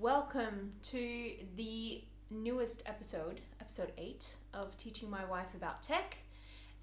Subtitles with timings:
[0.00, 6.16] welcome to the newest episode, episode 8 of Teaching My Wife About Tech.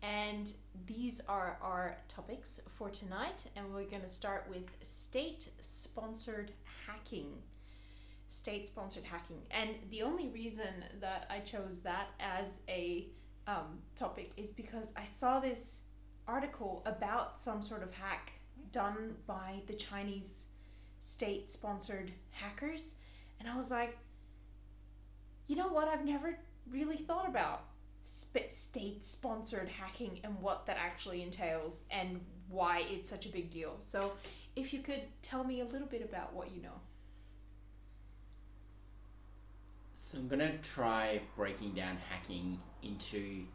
[0.04, 0.54] And
[0.86, 6.52] these are our topics for tonight, and we're going to start with state sponsored
[6.86, 7.34] hacking.
[8.30, 9.42] State sponsored hacking.
[9.50, 13.08] And the only reason that I chose that as a
[13.48, 15.86] um, topic is because I saw this
[16.28, 18.34] article about some sort of hack
[18.72, 20.50] done by the Chinese
[21.00, 23.00] state sponsored hackers.
[23.40, 23.98] And I was like,
[25.48, 25.88] you know what?
[25.88, 26.38] I've never
[26.70, 27.64] really thought about
[28.04, 32.20] sp- state sponsored hacking and what that actually entails and
[32.50, 33.76] why it's such a big deal.
[33.80, 34.14] So,
[34.56, 36.80] if you could tell me a little bit about what you know.
[39.94, 43.46] So I'm gonna try breaking down hacking into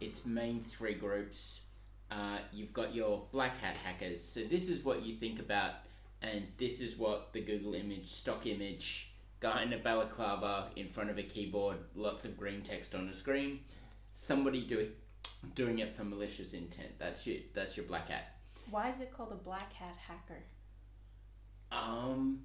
[0.00, 1.62] its main three groups.
[2.10, 4.22] Uh, you've got your black hat hackers.
[4.22, 5.72] So this is what you think about,
[6.22, 11.10] and this is what the Google image, stock image, guy in a balaclava in front
[11.10, 13.60] of a keyboard, lots of green text on the screen.
[14.14, 14.88] Somebody doing
[15.54, 16.98] doing it for malicious intent.
[16.98, 18.36] That's your that's your black hat.
[18.70, 20.42] Why is it called a black hat hacker?
[21.72, 22.40] Um,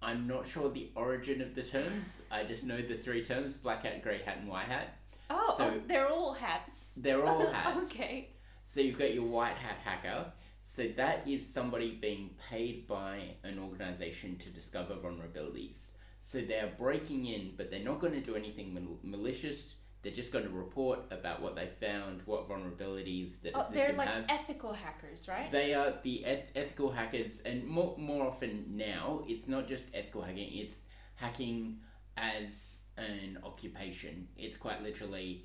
[0.00, 2.26] I'm not sure the origin of the terms.
[2.30, 4.96] I just know the three terms: black hat, grey hat, and white hat.
[5.30, 6.94] Oh, So- oh, they're all hats.
[6.96, 7.94] They're all hats.
[7.94, 8.30] okay.
[8.64, 10.32] So you've got your white hat hacker.
[10.62, 15.92] So that is somebody being paid by an organization to discover vulnerabilities.
[16.20, 19.78] So they're breaking in, but they're not going to do anything mal- malicious.
[20.02, 23.92] They're just going to report about what they found, what vulnerabilities that Oh, system they're
[23.92, 24.24] like have.
[24.28, 25.50] ethical hackers, right?
[25.52, 30.22] They are the eth- ethical hackers, and more more often now, it's not just ethical
[30.22, 30.82] hacking; it's
[31.16, 31.78] hacking
[32.16, 34.26] as an occupation.
[34.36, 35.44] It's quite literally.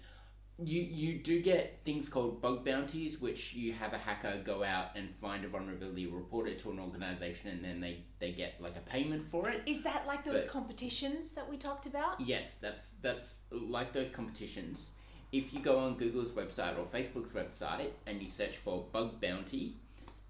[0.60, 4.96] You you do get things called bug bounties, which you have a hacker go out
[4.96, 8.76] and find a vulnerability, report it to an organization, and then they, they get like
[8.76, 9.62] a payment for it.
[9.68, 12.20] Is that like those But- competitions that we talked about?
[12.20, 14.94] Yes, that's that's like those competitions.
[15.32, 19.76] If you go on Google's website or Facebook's website and you search for bug bounty,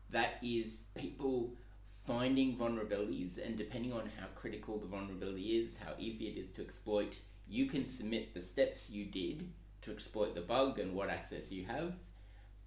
[0.09, 1.53] that is people
[1.85, 6.61] finding vulnerabilities and depending on how critical the vulnerability is, how easy it is to
[6.61, 7.17] exploit,
[7.47, 9.47] you can submit the steps you did
[9.87, 11.95] to exploit the bug and what access you have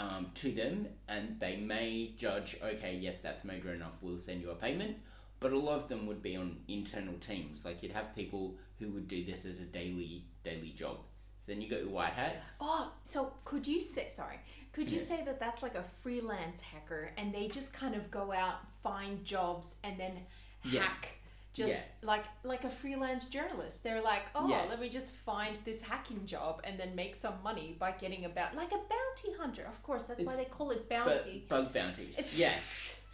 [0.01, 4.51] um, to them, and they may judge, okay, yes, that's major enough, we'll send you
[4.51, 4.97] a payment.
[5.41, 7.65] But a lot of them would be on internal teams.
[7.65, 10.99] Like you'd have people who would do this as a daily daily job.
[11.47, 12.43] So then you got your white hat.
[12.61, 14.39] Oh, so could you say sorry?
[14.73, 15.05] Could you Yeah.
[15.05, 19.25] say that that's like a freelance hacker and they just kind of go out, find
[19.25, 20.27] jobs and then
[20.63, 20.83] Yeah.
[20.83, 21.09] hack
[21.53, 21.83] just Yeah.
[22.03, 23.83] like like a freelance journalist.
[23.83, 24.67] They're like, "Oh, Yeah.
[24.69, 28.55] let me just find this hacking job and then make some money by getting about
[28.55, 31.45] like a bounty hunter." Of course, that's why they call it bounty.
[31.49, 32.39] bug bounties.
[32.39, 32.53] yeah.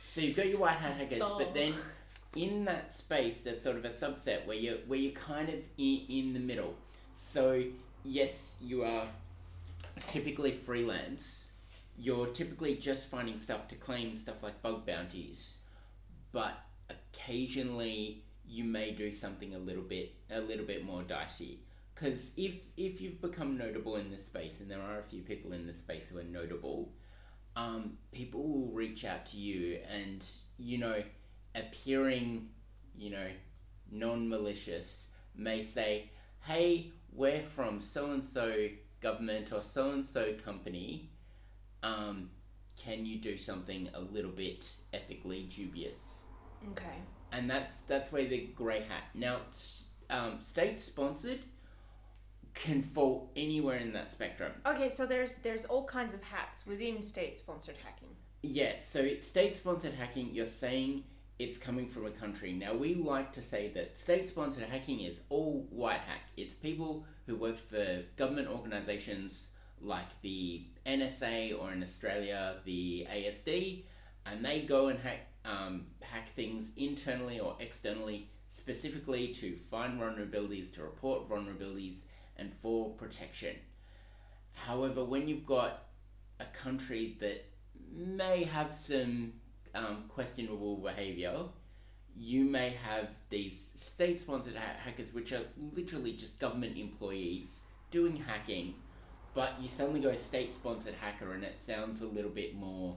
[0.04, 1.38] So you've got your white hat hackers, Oh.
[1.38, 1.74] but then
[2.34, 6.04] in that space there's sort of a subset where you where you're kind of in,
[6.08, 6.74] in the middle.
[7.14, 7.62] So
[8.04, 9.06] yes, you are
[10.08, 11.52] typically freelance.
[11.98, 15.56] You're typically just finding stuff to claim stuff like bug bounties,
[16.32, 16.52] but
[16.90, 21.60] occasionally you may do something a little bit a little bit more dicey.
[21.94, 25.52] Because if if you've become notable in this space, and there are a few people
[25.52, 26.92] in this space who are notable,
[27.56, 30.24] um, people will reach out to you and
[30.58, 31.02] you know
[31.54, 32.50] appearing
[32.96, 33.28] you know
[33.90, 36.10] non-malicious may say
[36.44, 38.68] hey we're from so and so
[39.00, 41.10] government or so and so company
[41.82, 42.30] um,
[42.76, 46.26] can you do something a little bit ethically dubious
[46.72, 46.96] okay.
[47.32, 49.38] And that's that's where the grey hat now
[50.10, 51.40] um, state sponsored
[52.54, 57.02] can fall anywhere in that spectrum Okay, so there's there's all kinds of hats within
[57.02, 58.08] state sponsored hacking.
[58.48, 60.30] Yeah, so it's state-sponsored hacking.
[60.32, 61.02] You're saying
[61.38, 62.52] it's coming from a country.
[62.52, 66.30] Now we like to say that state-sponsored hacking is all white hat.
[66.36, 69.50] It's people who work for government organisations
[69.80, 73.82] like the NSA or in Australia the ASD,
[74.26, 80.74] and they go and hack um, hack things internally or externally, specifically to find vulnerabilities,
[80.74, 82.02] to report vulnerabilities,
[82.36, 83.56] and for protection.
[84.54, 85.84] However, when you've got
[86.40, 87.44] a country that
[87.94, 89.34] may have some
[89.74, 91.34] um, questionable behavior,
[92.18, 95.42] you may have these state sponsored ha- hackers, which are
[95.74, 98.74] literally just government employees doing hacking,
[99.34, 102.96] but you suddenly go state sponsored hacker and it sounds a little bit more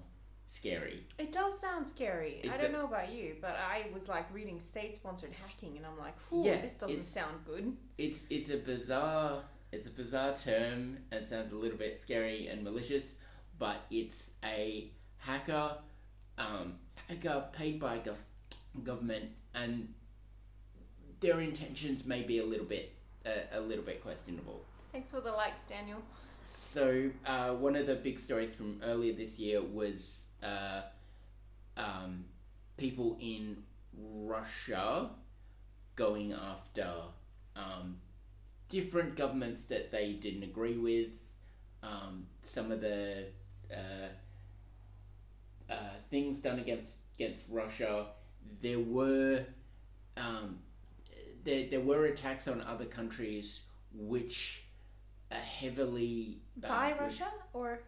[0.50, 1.04] scary.
[1.20, 2.42] It does sound scary.
[2.44, 5.78] It I do- don't know about you, but I was like reading state sponsored hacking
[5.78, 7.78] and I'm like, Ooh, Yeah, this doesn't sound good.
[7.98, 12.64] It's it's a bizarre it's a bizarre term and sounds a little bit scary and
[12.64, 13.20] malicious,
[13.60, 15.78] but it's a hacker
[16.40, 16.74] um,
[17.08, 18.26] hacker paid by gov-
[18.84, 19.94] government and
[21.20, 22.94] their intentions may be a little bit
[23.26, 23.30] uh,
[23.60, 24.62] a little bit questionable.
[24.92, 26.02] Thanks for the likes, Daniel.
[26.42, 30.82] So uh, one of the big stories from earlier this year was uh,
[31.78, 32.26] um,
[32.78, 33.64] people in
[33.98, 35.10] Russia
[35.96, 36.90] going after
[37.56, 37.98] um,
[38.70, 41.10] different governments that they didn't agree with.
[41.82, 43.26] Um, some of the
[43.72, 44.10] uh,
[45.70, 45.76] uh,
[46.10, 48.08] things done against against Russia.
[48.62, 49.46] There were
[50.18, 50.60] um,
[51.44, 53.64] there, there were attacks on other countries
[53.94, 54.66] which
[55.32, 57.80] are heavily uh, By Russia or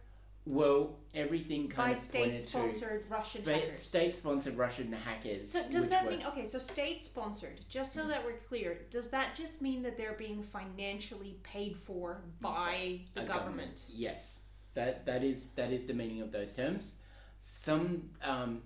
[0.44, 3.78] well, everything kind by of state-sponsored Russian spa- hackers?
[3.78, 5.50] state-sponsored Russian hackers.
[5.52, 6.44] So does that were- mean okay?
[6.44, 7.60] So state-sponsored.
[7.68, 12.22] Just so that we're clear, does that just mean that they're being financially paid for
[12.40, 13.90] by the a government?
[13.94, 14.40] Yes,
[14.74, 16.96] that that is that is the meaning of those terms.
[17.38, 18.62] Some um,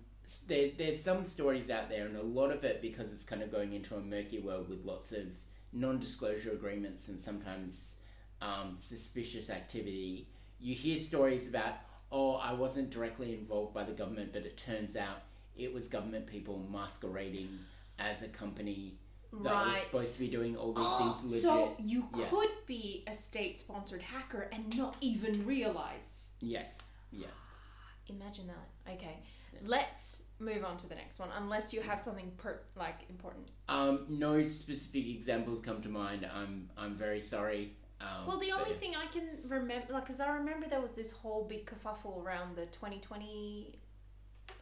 [0.47, 3.53] there, there's some stories out there, and a lot of it because it's kind of
[3.53, 5.27] going into a murky world with lots of
[5.73, 7.97] non-disclosure agreements and sometimes
[8.41, 10.27] um, suspicious activity.
[10.61, 11.75] You hear stories about,
[12.11, 15.23] oh, I wasn't directly involved by the government, but it turns out
[15.57, 17.59] it was government people masquerading
[17.99, 18.95] as a company
[19.43, 21.43] that was supposed to be doing all these things legit.
[21.43, 22.27] so you Yeah.
[22.31, 26.35] could be a state-sponsored hacker and not even realize.
[26.41, 26.79] yes,
[27.13, 27.27] yeah.
[28.09, 28.93] Imagine that.
[28.95, 29.19] Okay,
[29.65, 31.29] let's move on to the next one.
[31.37, 33.51] Unless you have something per like important.
[33.69, 36.27] Um, no specific examples come to mind.
[36.33, 37.73] I'm I'm very sorry.
[38.01, 41.13] Um, Well, the only thing I can remember, like, because I remember there was this
[41.13, 43.79] whole big kerfuffle around the 2020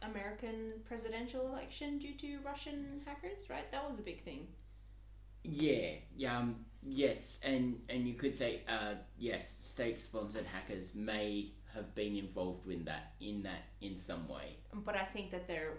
[0.01, 3.69] American presidential election due to Russian hackers, right?
[3.71, 4.47] That was a big thing.
[5.43, 11.93] Yeah, yeah, um, yes, and and you could say, uh, yes, state-sponsored hackers may have
[11.93, 14.57] been involved in that in that in some way.
[14.73, 15.73] But I think that they're,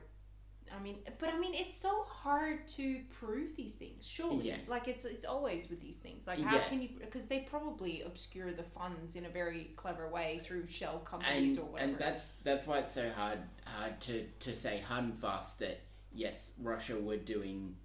[0.74, 4.06] I mean, but I mean, it's so hard to prove these things.
[4.06, 4.56] Surely, Yeah.
[4.68, 6.26] like it's it's always with these things.
[6.26, 6.68] Like, how Yeah.
[6.68, 6.88] can you?
[7.00, 11.66] Because they probably obscure the funds in a very clever way through shell companies And
[11.66, 11.90] or whatever.
[11.90, 15.80] and that's that's why it's so hard hard to to say hard and fast that
[16.12, 17.76] yes, Russia were doing.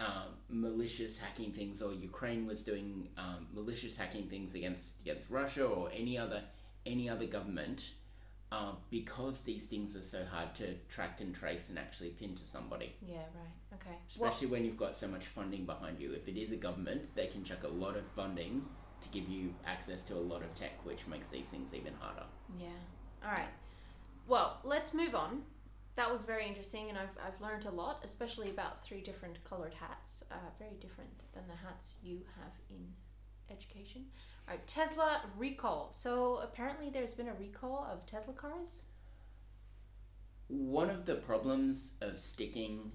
[0.00, 5.64] Um, malicious hacking things, or Ukraine was doing um, malicious hacking things against against Russia
[5.66, 6.44] or any other
[6.86, 7.94] any other government,
[8.50, 12.46] uh, because these things are so hard to track and trace and actually pin to
[12.46, 12.94] somebody.
[13.06, 13.74] yeah, right.
[13.74, 13.96] Okay.
[14.08, 16.12] Especially when you've got so much funding behind you.
[16.12, 18.64] If it is a government, they can chuck a lot of funding
[19.00, 22.24] to give you access to a lot of tech, which makes these things even harder.
[22.58, 22.68] Yeah.
[23.24, 23.48] All right.
[24.26, 25.42] Well, let's move on.
[25.96, 29.74] That was very interesting, and I've, I've learned a lot, especially about three different colored
[29.74, 30.24] hats.
[30.30, 32.86] Uh, very different than the hats you have in
[33.50, 34.06] education.
[34.48, 35.88] Right, Tesla recall.
[35.90, 38.86] So apparently, there's been a recall of Tesla cars.
[40.48, 42.92] One of the problems of sticking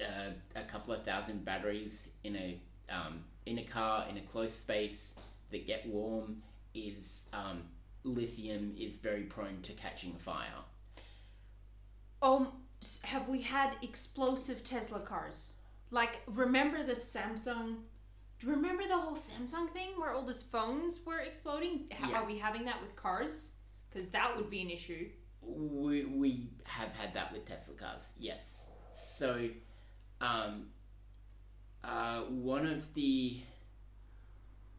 [0.00, 2.60] uh, a couple of thousand batteries in a
[2.90, 6.42] um, in a car in a closed space that get warm
[6.74, 7.62] is um,
[8.02, 10.64] lithium is very prone to catching fire.
[12.20, 12.48] Um,
[13.04, 15.62] have we had explosive Tesla cars?
[15.90, 17.76] Like, remember the Samsung?
[18.44, 21.86] Do you remember the whole Samsung thing where all these phones were exploding?
[21.90, 22.20] How, Yeah.
[22.20, 23.56] Are we having that with cars?
[23.88, 25.08] Because that would be an issue.
[25.40, 28.70] We, we have had that with Tesla cars, yes.
[28.92, 29.48] So,
[30.20, 30.66] um,
[31.82, 33.38] uh, one of the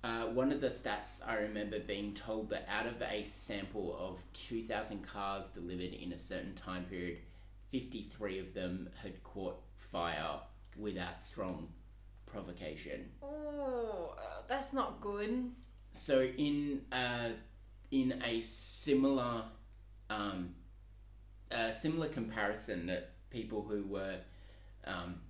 [0.04, 4.24] uh, one of the stats I remember being told that out of a sample of
[4.34, 7.18] two thousand cars delivered in a certain time period,
[7.70, 10.40] fifty three of them had caught fire
[10.78, 11.70] without strong
[12.36, 13.10] provocation.
[13.24, 14.16] Oh,
[14.48, 15.52] that's not good.
[15.94, 17.30] So in uh,
[17.92, 19.44] in a similar
[20.10, 20.56] um,
[21.52, 24.18] a similar comparison that people who were
[24.86, 25.22] um,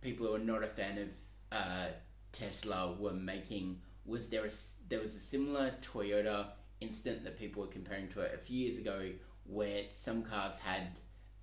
[0.00, 1.14] people who are not a fan of
[1.52, 1.86] uh,
[2.32, 4.50] Tesla were making was there a,
[4.88, 6.46] there was a similar Toyota
[6.80, 9.10] incident that people were comparing to it a few years ago
[9.44, 10.86] where some cars had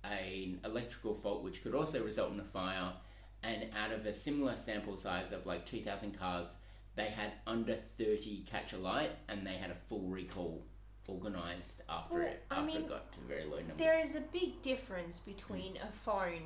[0.02, 2.92] an electrical fault which could also result in a fire
[3.42, 6.58] and out of a similar sample size of like 2000 cars
[6.96, 10.64] they had under 30 catch a light and they had a full recall
[11.06, 13.78] organized after Well, it I after mean, it got to very low numbers.
[13.78, 15.88] There is a big difference between hmm.
[15.88, 16.42] a phone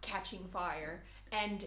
[0.00, 1.64] catching fire and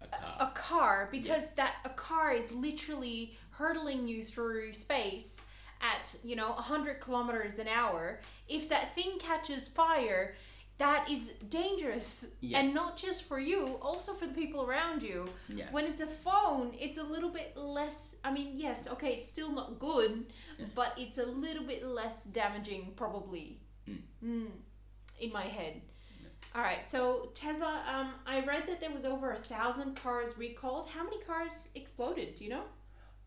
[0.00, 0.36] a car.
[0.40, 5.44] a car because that a car is literally hurtling you through space
[5.80, 8.20] at you know 100 kilometers an hour.
[8.48, 10.34] If that thing catches fire
[10.78, 12.64] that is dangerous Yes.
[12.64, 16.06] and not just for you also for the people around you yeah when it's a
[16.06, 20.24] phone it's a little bit less i mean yes okay it's still not good
[20.74, 23.58] but it's a little bit less damaging probably
[23.88, 23.98] Mm.
[24.22, 24.50] Mm,
[25.20, 25.80] in my head
[26.54, 27.72] All right, so Tesla.
[27.94, 30.86] Um, I read that there was over a thousand cars recalled.
[30.88, 32.34] How many cars exploded?
[32.36, 32.64] Do you know?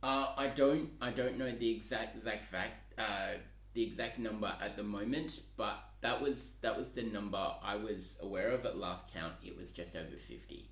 [0.04, 3.34] Uh, I don't I don't know the exact exact fact uh,
[3.76, 8.20] the exact number at the moment, but that was that was the number I was
[8.24, 9.34] aware of at last count.
[9.44, 10.70] It was just over fifty.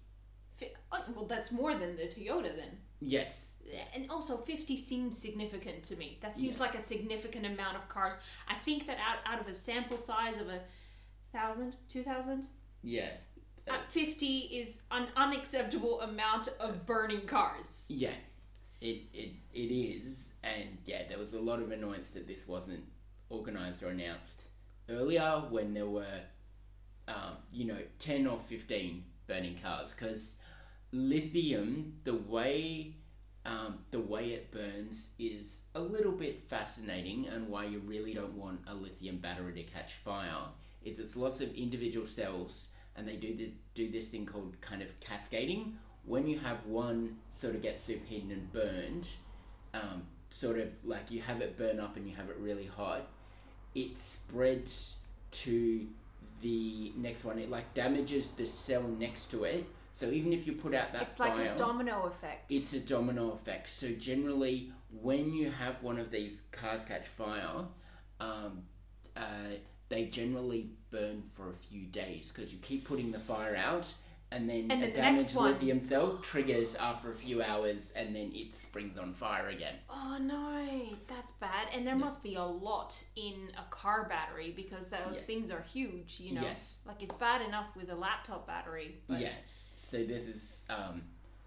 [0.57, 2.77] Fi- oh, well, that's more than the Toyota then.
[2.99, 3.45] Yes.
[3.95, 6.17] And also, 50 seems significant to me.
[6.21, 6.63] That seems Yeah.
[6.63, 8.17] like a significant amount of cars.
[8.47, 10.59] I think that out, out of a sample size of a
[11.31, 12.47] thousand, two thousand,
[12.83, 13.11] Yeah.
[13.69, 14.25] uh, 50
[14.59, 17.85] is an unacceptable amount of burning cars.
[17.89, 18.15] Yeah.
[18.81, 22.83] It, it it is, and yeah, there was a lot of annoyance that this wasn't
[23.29, 24.47] organized or announced
[24.89, 26.21] earlier when there were,
[27.07, 30.37] um, you know, ten or fifteen burning cars because
[30.91, 32.95] lithium, the way
[33.45, 38.33] um, the way it burns is a little bit fascinating, and why you really don't
[38.33, 40.49] want a lithium battery to catch fire
[40.83, 44.81] is it's lots of individual cells, and they do the, do this thing called kind
[44.81, 45.77] of cascading.
[46.05, 49.07] When you have one sort of get superheated and burned,
[49.73, 53.07] um, sort of like you have it burn up and you have it really hot,
[53.75, 55.87] it spreads to
[56.41, 57.39] the next one.
[57.39, 59.65] It like damages the cell next to it.
[59.91, 62.51] So even if you put out that It's fire, like a domino effect.
[62.51, 63.69] it's a domino effect.
[63.69, 64.71] So generally,
[65.01, 67.65] when you have one of these cars catch fire,
[68.19, 68.63] um,
[69.17, 69.21] uh,
[69.89, 73.91] they generally burn for a few days because you keep putting the fire out,
[74.31, 77.41] and then And a then the next damaged one- lithium cell triggers after a few
[77.41, 79.75] hours, and then it springs on fire again.
[79.89, 80.65] Oh no,
[81.07, 81.67] that's bad.
[81.73, 85.25] And there must be a lot in a car battery because those Yes.
[85.25, 86.41] things are huge, you know.
[86.43, 86.79] Yes.
[86.85, 89.01] Like it's bad enough with a laptop battery.
[89.07, 89.33] But Yeah.
[89.73, 91.03] So this is um,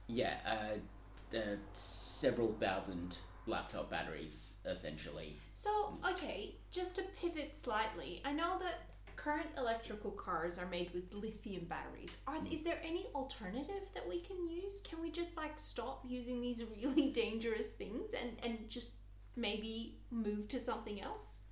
[0.06, 5.36] yeah, uh, uh, several thousand laptop batteries essentially.
[5.54, 8.91] So, okay, just to pivot slightly, I know that
[9.22, 12.20] current electrical cars are made with lithium batteries.
[12.26, 12.52] Are Mm.
[12.52, 14.80] is there any alternative that we can use?
[14.82, 18.96] Can we just like stop using these really dangerous things and and just
[19.36, 21.44] maybe move to something else?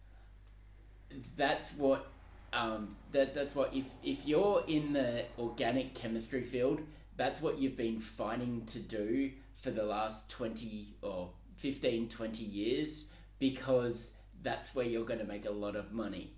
[1.37, 2.07] that's what
[2.53, 6.81] um, that that's what if if you're in the organic chemistry field,
[7.17, 13.11] that's what you've been fighting to do for the last 20 or 15 20 years
[13.39, 16.33] because that's where you're going to make a lot of money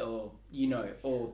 [0.00, 1.32] or you know or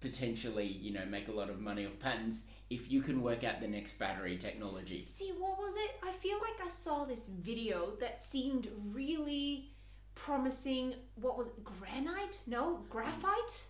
[0.00, 3.60] potentially you know make a lot of money off patents if you can work out
[3.60, 5.90] the next battery technology See, what was it?
[6.02, 9.72] I feel like I saw this video that seemed really
[10.14, 10.94] promising.
[11.16, 11.64] What was it?
[11.64, 12.38] Granite?
[12.46, 13.64] No, graphite?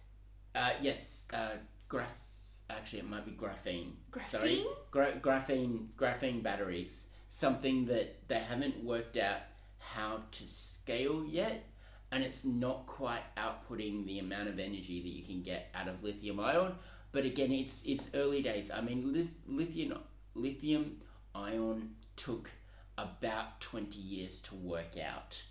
[0.55, 1.57] Uh, yes, uh,
[1.89, 2.29] graph.
[2.71, 3.93] Actually, it might be graphene.
[4.21, 4.67] Sorry, Graphene?
[4.91, 5.89] Gra- graphene.
[5.97, 7.09] Graphene batteries.
[7.29, 9.41] Something that they haven't worked out
[9.79, 11.65] how to scale yet,
[12.13, 16.05] and it's not quite outputting the amount of energy that you can get out of
[16.05, 16.75] lithium ion.
[17.11, 18.71] But again, it's it's early days.
[18.71, 19.99] I mean, lith- lithium
[20.35, 20.99] lithium
[21.35, 22.51] ion took
[22.99, 25.43] about twenty years to work out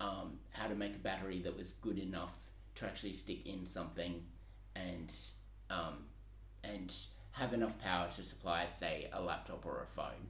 [0.00, 4.22] um, how to make a battery that was good enough to actually stick in something
[4.76, 5.14] and
[5.70, 6.04] um,
[6.62, 6.94] and
[7.32, 10.28] have enough power to supply, say, a laptop or a phone.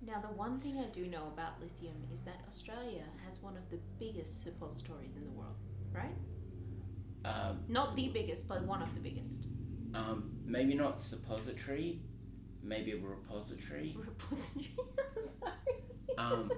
[0.00, 3.68] Now, the one thing I do know about lithium is that Australia has one of
[3.70, 5.56] the biggest suppositories in the world,
[5.92, 6.14] right?
[7.24, 9.40] Um, Not the biggest, but one of the biggest.
[9.94, 12.00] um, maybe not suppository,
[12.62, 13.96] maybe a repository.
[13.98, 14.70] Repository.
[15.18, 15.52] Sorry.
[16.16, 16.50] Um,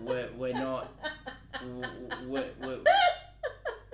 [0.00, 0.88] we're, we're not
[2.26, 2.78] we're, we're,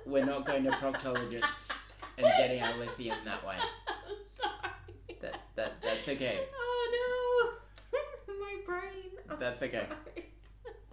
[0.06, 3.56] we're not going to proctologists and getting our lithium that way.
[3.88, 5.18] I'm sorry.
[5.20, 6.38] That that that's okay.
[6.54, 7.52] Oh
[7.98, 9.10] no, my brain.
[9.23, 9.86] I'm That's okay.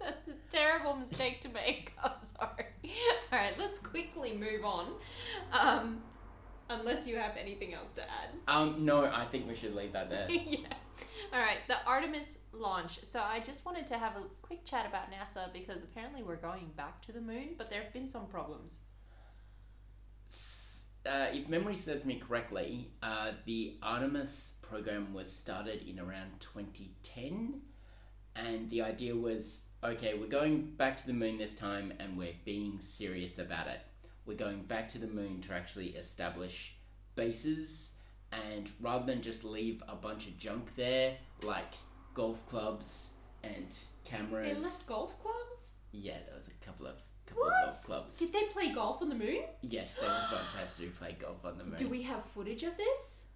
[0.00, 1.92] That's a terrible mistake to make.
[2.02, 2.66] I'm sorry.
[3.32, 4.92] All right, let's quickly move on.
[5.52, 6.02] Um,
[6.68, 8.30] unless you have anything else to add.
[8.48, 10.26] Um, no, I think we should leave that there.
[10.30, 10.58] yeah.
[11.32, 13.04] All right, the Artemis launch.
[13.04, 16.70] So I just wanted to have a quick chat about NASA because apparently we're going
[16.76, 18.80] back to the moon, but there have been some problems.
[21.04, 27.60] Uh, if memory serves me correctly, uh, the Artemis program was started in around 2010,
[28.36, 32.34] and the idea was okay, we're going back to the moon this time, and we're
[32.44, 33.80] being serious about it.
[34.26, 36.76] We're going back to the moon to actually establish
[37.16, 37.94] bases,
[38.32, 41.74] and rather than just leave a bunch of junk there, like
[42.14, 43.66] golf clubs and
[44.04, 44.54] cameras.
[44.54, 45.76] They left golf clubs?
[45.92, 46.94] Yeah, there was a couple of
[47.26, 48.18] couple of golf clubs.
[48.18, 49.42] Did they play golf on the moon?
[49.62, 51.76] Yes, there was one person who played golf on the moon.
[51.76, 53.28] Do we have footage of this?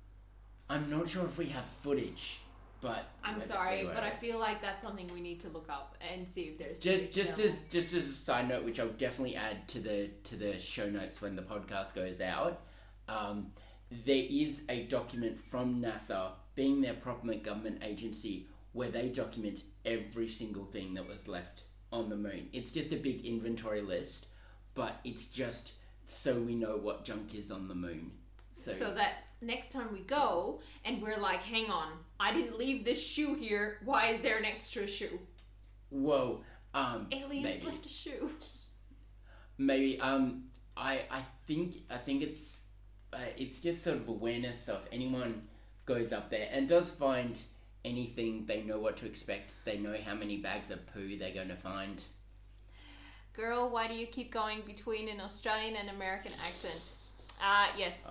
[0.69, 2.41] I'm not sure if we have footage,
[2.81, 6.29] but I'm sorry, but I feel like that's something we need to look up and
[6.29, 9.67] see if there's just just as just as a side note, which I'll definitely add
[9.69, 12.61] to the to the show notes when the podcast goes out.
[13.09, 13.53] Um,
[14.05, 20.29] there is a document from NASA, being their proper government agency, where they document every
[20.29, 22.49] single thing that was left on the moon.
[22.53, 24.27] It's just a big inventory list,
[24.75, 25.73] but it's just
[26.07, 28.11] so we know what junk is on the moon.
[28.51, 31.89] So, So that next time we go and we're like, hang on,
[32.19, 33.79] I didn't leave this shoe here.
[33.85, 35.19] Why is there an extra shoe?
[35.91, 36.41] whoa,
[36.75, 37.67] um, Aliens maybe.
[37.67, 38.31] left a shoe.
[39.59, 40.45] maybe um
[40.77, 42.65] i i think i think it's
[43.15, 45.43] uh, it's just sort of awareness so if anyone
[45.87, 47.39] goes up there and does find
[47.83, 51.49] anything they know what to expect they know how many bags of poo they're going
[51.49, 52.03] to find
[53.37, 56.95] Girl, why do you keep going between an Australian and American accent?
[57.39, 58.11] Uh, yes.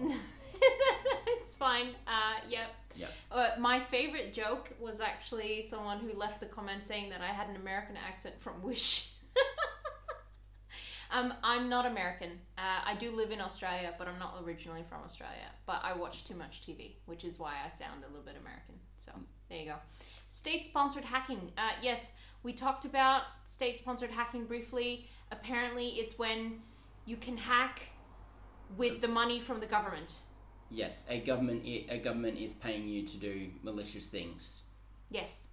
[0.00, 0.08] uh,
[1.26, 1.88] it's fine.
[2.06, 2.74] Uh, yep.
[2.94, 3.06] Yeah.
[3.30, 7.48] Uh, my favorite joke was actually someone who left the comment saying that I had
[7.48, 9.14] an American accent from Wish.
[11.10, 12.30] um, I'm not American.
[12.58, 15.50] Uh, I do live in Australia, but I'm not originally from Australia.
[15.66, 18.74] But I watch too much TV, which is why I sound a little bit American.
[18.96, 19.12] So
[19.48, 19.76] there you go.
[20.28, 21.52] State sponsored hacking.
[21.56, 25.08] Uh, yes, we talked about state sponsored hacking briefly.
[25.30, 26.60] Apparently, it's when
[27.06, 27.82] you can hack
[28.76, 30.22] with the money from the government.
[30.72, 34.64] Yes a government i- a government is paying you to do malicious things
[35.10, 35.48] Yes.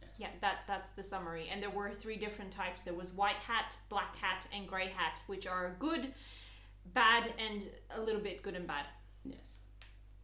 [0.00, 1.48] yes Yeah, that that's the summary.
[1.50, 2.82] And there were three different types.
[2.82, 6.14] There was white hat, black hat, and grey hat, which are good,
[6.94, 7.58] bad, and
[7.90, 8.86] a little bit good and bad.
[9.24, 9.60] yes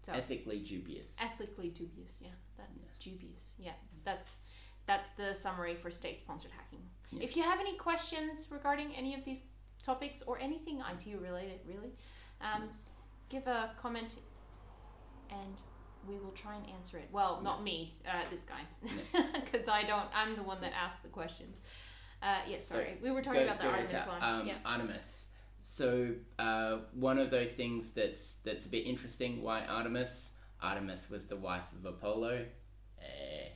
[0.02, 2.22] So ethically dubious ethically dubious.
[2.24, 3.02] Yeah, that Yes.
[3.04, 3.54] dubious.
[3.58, 3.74] Yeah,
[4.04, 4.38] that's
[4.86, 6.84] that's the summary for state-sponsored hacking.
[7.12, 7.22] Yeah.
[7.26, 9.42] If you have any questions regarding any of these
[9.82, 11.92] topics or anything IT related, really,
[12.40, 12.88] um, Yes.
[13.28, 14.18] give a comment,
[15.30, 15.60] and
[16.08, 17.08] we will try and answer it.
[17.12, 18.60] Well, not me, uh, this guy,
[19.44, 20.06] because I don't.
[20.14, 21.56] I'm the one that asked the questions.
[22.22, 22.96] Uh, yes, So, sorry.
[23.02, 24.22] we were talking about the Artemis launch.
[24.22, 24.54] um, yeah.
[24.64, 25.28] Artemis.
[25.60, 29.42] So uh, one of those things that's that's a bit interesting.
[29.42, 30.34] Why Artemis?
[30.62, 32.44] Artemis was the wife of Apollo.
[33.02, 33.48] Eh,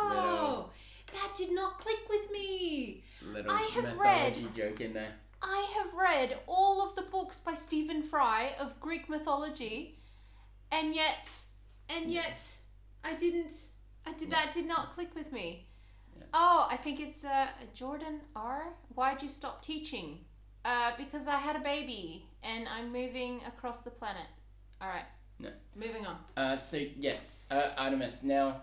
[0.00, 0.70] Oh,
[1.12, 3.02] that did not click with me.
[3.26, 5.12] little I have mythology read- joke in there.
[5.42, 9.98] I have read all of the books by Stephen Fry of Greek mythology,
[10.72, 11.30] and yet,
[11.88, 12.44] and yet,
[13.04, 13.52] I didn't.
[14.06, 15.68] I did that did not click with me.
[16.34, 18.74] Oh, I think it's uh, Jordan R.
[18.94, 20.20] Why'd you stop teaching?
[20.64, 24.26] Uh, because I had a baby and I'm moving across the planet.
[24.80, 25.04] All right.
[25.38, 25.50] No.
[25.74, 26.16] Moving on.
[26.36, 28.22] Uh, so yes, uh, Artemis.
[28.22, 28.62] Now,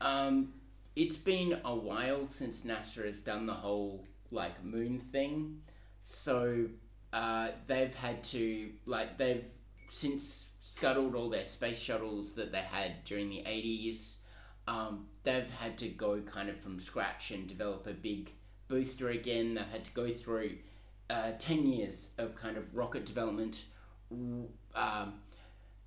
[0.00, 0.54] um,
[0.96, 5.60] it's been a while since NASA has done the whole like moon thing.
[6.02, 6.66] So
[7.12, 9.46] uh, they've had to like they've
[9.88, 14.22] since scuttled all their space shuttles that they had during the eighties.
[14.68, 18.30] Um, they've had to go kind of from scratch and develop a big
[18.68, 19.54] booster again.
[19.54, 20.52] They've had to go through
[21.08, 23.64] uh, ten years of kind of rocket development.
[24.10, 25.14] Um,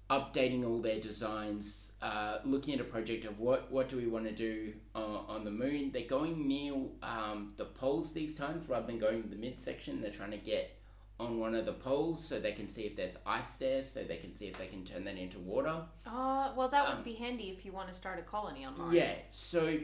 [0.09, 4.25] updating all their designs, uh, looking at a project of what, what do we want
[4.25, 5.91] to do uh, on the moon.
[5.91, 10.01] They're going near um, the poles these times rather than going to the midsection.
[10.01, 10.77] They're trying to get
[11.19, 14.17] on one of the poles so they can see if there's ice there, so they
[14.17, 15.81] can see if they can turn that into water.
[16.05, 18.77] Uh, well, that would Um, be handy if you want to start a colony on
[18.77, 18.93] Mars.
[18.93, 19.79] Yeah, so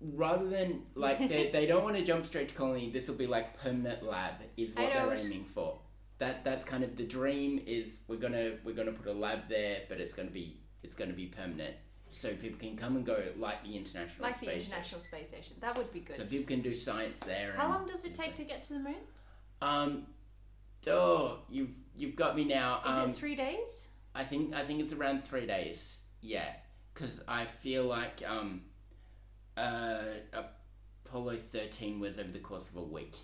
[0.00, 3.26] rather than like they, they don't want to jump straight to colony, this will be
[3.26, 5.78] like permanent lab is what they're aiming for.
[6.18, 9.82] That that's kind of the dream is we're gonna we're gonna put a lab there,
[9.88, 11.76] but it's gonna be it's gonna be permanent,
[12.08, 15.56] so people can come and go like the international Like the space International Space Station.
[15.60, 16.16] That would be good.
[16.16, 17.52] So people can do science there.
[17.56, 18.96] How long does it take so- to get to the moon?
[19.60, 20.06] Um,
[20.88, 22.80] oh, you've you've got me now.
[22.86, 23.92] Is um, it three days?
[24.14, 26.02] I think I think it's around three days.
[26.20, 26.48] Yeah,
[26.94, 28.62] because I feel like um,
[29.56, 30.02] uh,
[31.04, 33.16] Apollo thirteen was over the course of a week,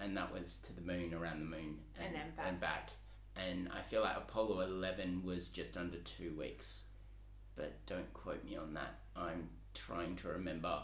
[0.00, 2.46] and that was to the moon, around the moon, And then back.
[2.48, 2.90] and back.
[3.36, 6.84] And I feel like Apollo eleven was just under two weeks,
[7.54, 8.94] but don't quote me on that.
[9.14, 10.78] I'm trying to remember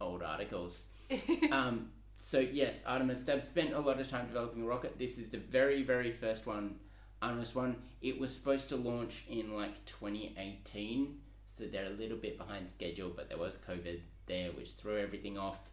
[0.00, 0.88] old articles.
[1.52, 3.24] um, so yes, Artemis.
[3.24, 4.98] They've spent a lot of time developing a rocket.
[4.98, 6.76] This is the very, very first one.
[7.20, 7.76] Artemis one.
[8.00, 13.12] It was supposed to launch in like 2018, so they're a little bit behind schedule.
[13.14, 15.70] But there was COVID there, which threw everything off.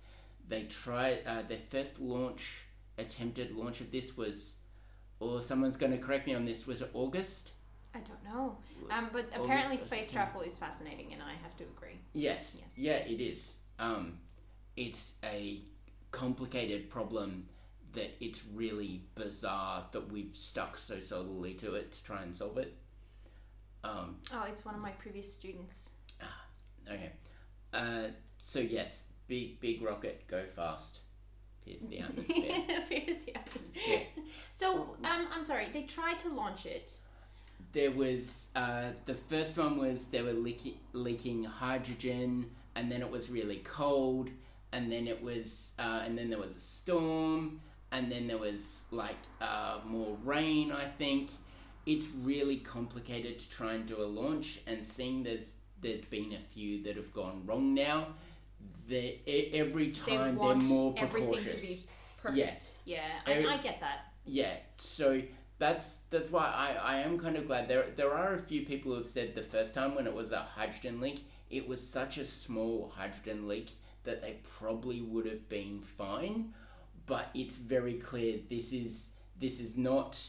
[0.48, 2.64] They tried uh, their first launch,
[2.98, 4.58] attempted launch of this was,
[5.20, 6.68] or someone's going to correct me on this.
[6.68, 7.54] Was it August?
[7.96, 8.58] I don't know.
[8.90, 12.00] Um, but August apparently space travel is fascinating, and I have to agree.
[12.14, 12.64] Yes.
[12.64, 12.78] Yes.
[12.78, 13.60] Yeah, it is.
[13.80, 14.20] Um,
[14.76, 15.62] it's a
[16.12, 17.48] complicated problem
[17.94, 22.58] that it's really bizarre that we've stuck so solidly to it to try and solve
[22.58, 22.76] it.
[23.84, 25.98] Um, Oh, it's one of my previous students.
[26.22, 26.46] Ah,
[26.92, 27.12] okay.
[27.74, 31.00] Uh, so yes, big big rocket, go fast.
[31.66, 32.62] pierce the atmosphere.
[32.90, 34.02] Pierce the atmosphere.
[34.16, 34.24] Yeah.
[34.52, 35.68] So, um, I'm sorry.
[35.74, 36.92] They tried to launch it.
[37.72, 43.10] there was uh, the first one was they were leaking, leaking hydrogen and then it
[43.10, 44.30] was really cold
[44.72, 48.86] and then it was uh, and then there was a storm and then there was
[48.92, 51.32] like uh, more rain i think
[51.86, 56.40] it's really complicated to try and do a launch and seeing there's there's been a
[56.40, 58.08] few that have gone wrong now
[58.88, 59.20] they,
[59.54, 61.92] every time want they're more everything precautious to be
[62.22, 62.78] perfect.
[62.86, 64.12] Yeah, Every- I, I get that.
[64.26, 65.22] yeah, so
[65.60, 68.92] that's that's why I, I am kind of glad there there are a few people
[68.92, 72.18] who have said the first time when it was a hydrogen leak, it was such
[72.18, 73.70] a small hydrogen leak
[74.04, 76.54] that they probably would have been fine,
[77.06, 80.20] but it's very clear this is this is not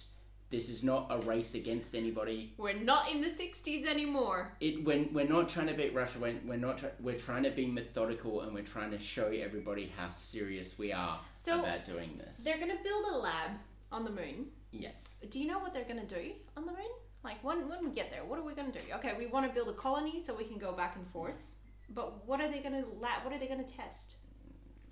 [0.54, 2.54] this is not a race against anybody.
[2.58, 4.52] We're not in the 60s anymore.
[4.60, 7.50] It when we're not trying to beat Russia, we're, we're not try, we're trying to
[7.50, 12.20] be methodical and we're trying to show everybody how serious we are So, about doing
[12.24, 12.44] this.
[12.44, 13.50] They're going to build a lab
[13.90, 14.46] on the moon.
[14.70, 15.20] Yes.
[15.28, 16.92] Do you know what they're going to do on the moon?
[17.24, 18.84] Like, when, when we get there, what are we going to do?
[18.94, 21.56] Okay, we want to build a colony so we can go back and forth.
[21.90, 23.24] But what are they going to lab?
[23.24, 24.18] What are they going to test?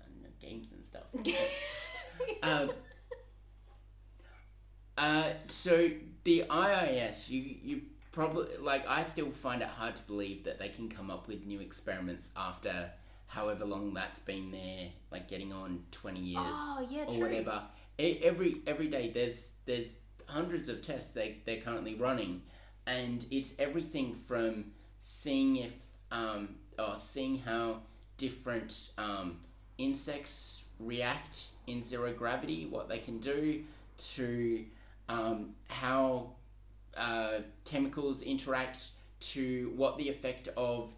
[0.05, 1.03] and games and stuff.
[2.43, 2.71] um,
[4.97, 5.89] uh, so
[6.23, 10.69] the IIS, you you probably like I still find it hard to believe that they
[10.69, 12.91] can come up with new experiments after
[13.27, 17.21] however long that's been there, like getting on twenty years Oh, yeah, or true.
[17.21, 17.61] whatever.
[17.99, 22.43] E- Every every day there's there's hundreds of tests they they're currently running,
[22.87, 24.65] and it's everything from
[24.99, 27.77] seeing if um, or seeing how
[28.17, 29.39] different um,
[29.77, 33.63] insects react in zero gravity, what they can do,
[33.97, 34.63] to
[35.09, 36.31] um, how
[36.97, 38.89] uh, chemicals interact,
[39.19, 40.91] to what the effect of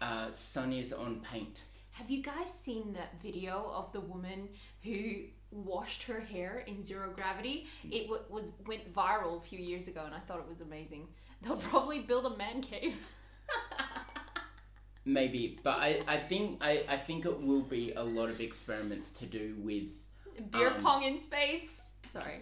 [0.00, 1.64] uh, sun is on paint.
[1.92, 4.48] Have you guys seen that video of the woman
[4.84, 7.66] who washed her hair in zero gravity?
[7.90, 11.08] It w- was went viral a few years ago, and I thought it was amazing.
[11.42, 12.98] They'll probably build a man cave.
[15.06, 19.10] Maybe, but I, I think I, I think it will be a lot of experiments
[19.20, 20.06] to do with
[20.50, 21.90] Beer Um, pong in space.
[22.04, 22.40] Sorry.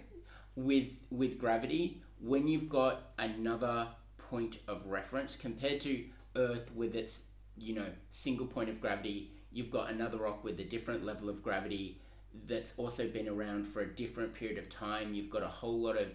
[0.59, 7.27] With with gravity when you've got another point of reference compared to earth with its
[7.57, 11.43] you know single point of gravity you've got another rock with a different level of
[11.43, 12.01] gravity
[12.47, 15.15] that's also been around for a different period of time.
[15.15, 16.09] You've got a whole lot of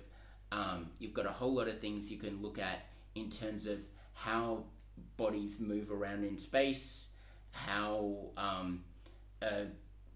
[0.51, 3.79] um, you've got a whole lot of things you can look at in terms of
[4.13, 4.65] how
[5.17, 7.13] bodies move around in space
[7.51, 8.83] how um,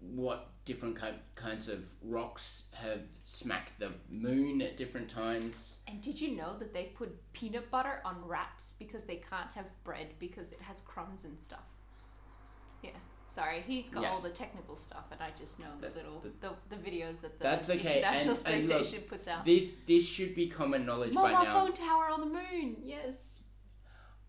[0.00, 5.80] what different ki- kinds of rocks have smacked the moon at different times.
[5.88, 9.66] And did you know that they put peanut butter on wraps because they can't have
[9.84, 11.64] bread because it has crumbs and stuff?
[12.82, 12.90] Yeah.
[13.26, 14.10] Sorry, he's got Yeah.
[14.12, 17.38] all the technical stuff, and I just know the That- little the, the videos that
[17.38, 19.44] the That's okay, International and- Space and look, Station puts out.
[19.44, 21.52] This this should be common knowledge by Mobile now.
[21.52, 22.76] phone tower on the moon.
[22.82, 23.42] Yes.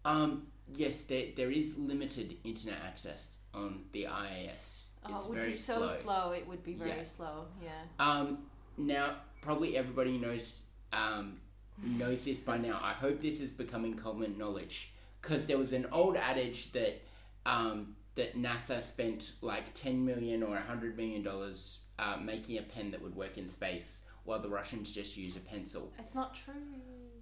[0.05, 4.88] Um, yes, there, there is limited internet access on the IAS.
[5.05, 6.31] Oh, it would be so slow.
[6.31, 7.03] It would be very Yeah.
[7.03, 7.45] slow.
[7.63, 7.69] Yeah.
[7.99, 8.39] Um,
[8.77, 11.39] now probably everybody knows um,
[11.83, 12.79] knows this by now.
[12.81, 17.01] I hope this is becoming common knowledge because there was an old adage that
[17.45, 22.91] um, that NASA spent like ten million or hundred million dollars uh, making a pen
[22.91, 25.93] that would work in space, while the Russians just use a pencil.
[25.99, 26.53] It's not true.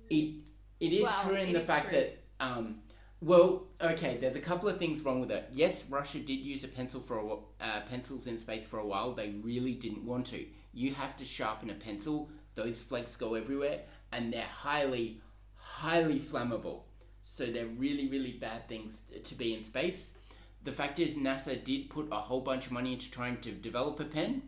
[0.10, 0.36] It
[0.80, 1.98] it is Well, true in the fact true.
[2.00, 2.82] that um,
[3.22, 5.50] well, okay, there's a couple of things wrong with it.
[5.52, 9.14] Yes, Russia did use a pencil for a, uh, pencils in space for a while.
[9.14, 10.46] They really didn't want to.
[10.74, 15.22] You have to sharpen a pencil; those flakes go everywhere, and they're highly,
[15.56, 16.82] highly flammable.
[17.22, 20.20] So they're really, really bad things to be in space.
[20.64, 24.00] The fact is, NASA did put a whole bunch of money into trying to develop
[24.00, 24.44] a pen.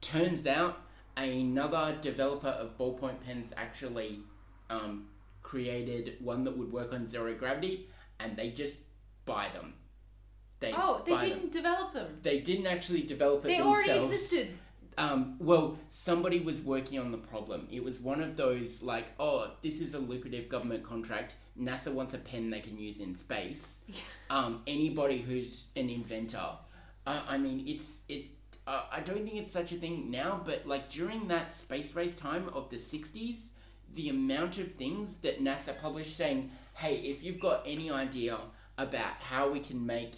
[0.00, 0.82] Turns out,
[1.16, 4.20] another developer of ballpoint pens actually
[4.68, 5.06] um,
[5.42, 7.88] created one that would work on zero gravity,
[8.22, 8.78] and they just
[9.24, 9.74] buy them.
[10.60, 12.18] They Oh, they didn't develop them.
[12.22, 13.88] They didn't actually develop it They themselves.
[13.88, 14.48] already existed.
[14.98, 17.66] Um, well, somebody was working on the problem.
[17.70, 21.36] It was one of those like, oh, this is a lucrative government contract.
[21.58, 23.84] NASA wants a pen they can use in space.
[24.30, 26.50] Um, anybody who's an inventor,
[27.04, 28.26] uh, I mean, it's it.
[28.64, 32.14] Uh, I don't think it's such a thing now, but like during that space race
[32.14, 33.54] time of the '60s,
[33.94, 38.38] the amount of things that NASA published saying, "Hey, if you've got any idea
[38.78, 40.14] about how we can make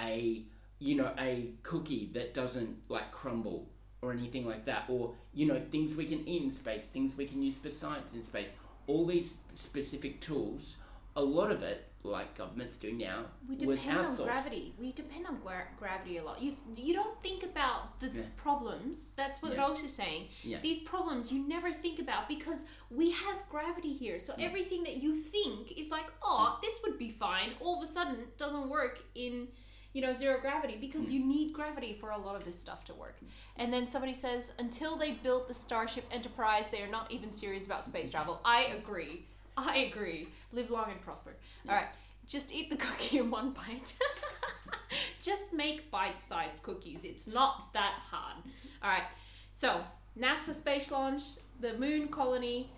[0.00, 0.42] a
[0.78, 3.68] you know a cookie that doesn't like crumble
[4.02, 7.24] or anything like that or you know things we can eat in space things we
[7.24, 10.76] can use for science in space all these specific tools
[11.16, 14.74] a lot of it like governments do now, we was depend on gravity.
[14.78, 16.40] We depend on gra- gravity a lot.
[16.40, 18.22] You you don't think about the Yeah.
[18.36, 19.14] problems.
[19.14, 19.60] That's what Yeah.
[19.66, 20.28] Rose is saying.
[20.42, 20.58] Yeah.
[20.60, 24.18] These problems you never think about because we have gravity here.
[24.18, 27.50] So everything that you think is like, oh, this would be fine.
[27.60, 29.48] All of a sudden, doesn't work in
[29.92, 32.94] you know zero gravity because you need gravity for a lot of this stuff to
[32.94, 33.16] work.
[33.56, 37.64] And then somebody says, until they built the Starship Enterprise, they are not even serious
[37.66, 38.38] about space travel.
[38.44, 39.24] I agree.
[39.56, 40.28] I agree.
[40.52, 41.34] Live long and prosper.
[41.68, 41.88] All right.
[42.26, 43.94] Just eat the cookie in one bite.
[45.22, 47.04] Just make bite sized cookies.
[47.04, 48.36] It's not that hard.
[48.82, 49.04] All right.
[49.50, 49.82] So,
[50.18, 51.22] NASA space launch,
[51.60, 52.70] the moon colony,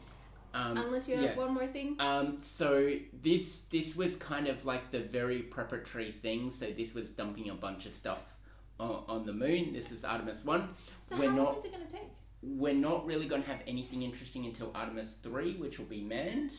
[0.55, 1.37] Um, unless you have yeah.
[1.37, 1.97] one more thing.
[2.01, 2.91] Um, so
[3.23, 6.51] this this was kind of like the very preparatory thing.
[6.51, 8.35] So this was dumping a bunch of stuff
[8.81, 9.73] on, on the moon.
[9.73, 10.69] This is Artemis one.
[11.01, 12.09] So, we're how not- long is it going to take?
[12.43, 16.53] We're not really going to have anything interesting until Artemis three, which will be manned.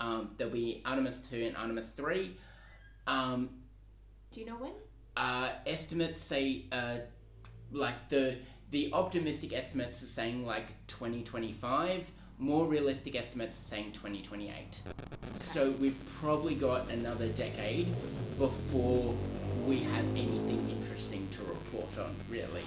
[0.00, 2.36] Um, there'll be Artemis two and Artemis three.
[3.06, 3.50] Um,
[4.32, 4.72] Do you know when?
[5.16, 6.96] uh, estimates say uh,
[7.72, 8.36] like the
[8.70, 14.78] the optimistic estimates are saying like 2025 more realistic estimates are saying 2028
[15.34, 17.88] so we've probably got another decade
[18.38, 19.14] before
[19.66, 22.64] we have anything interesting to report on really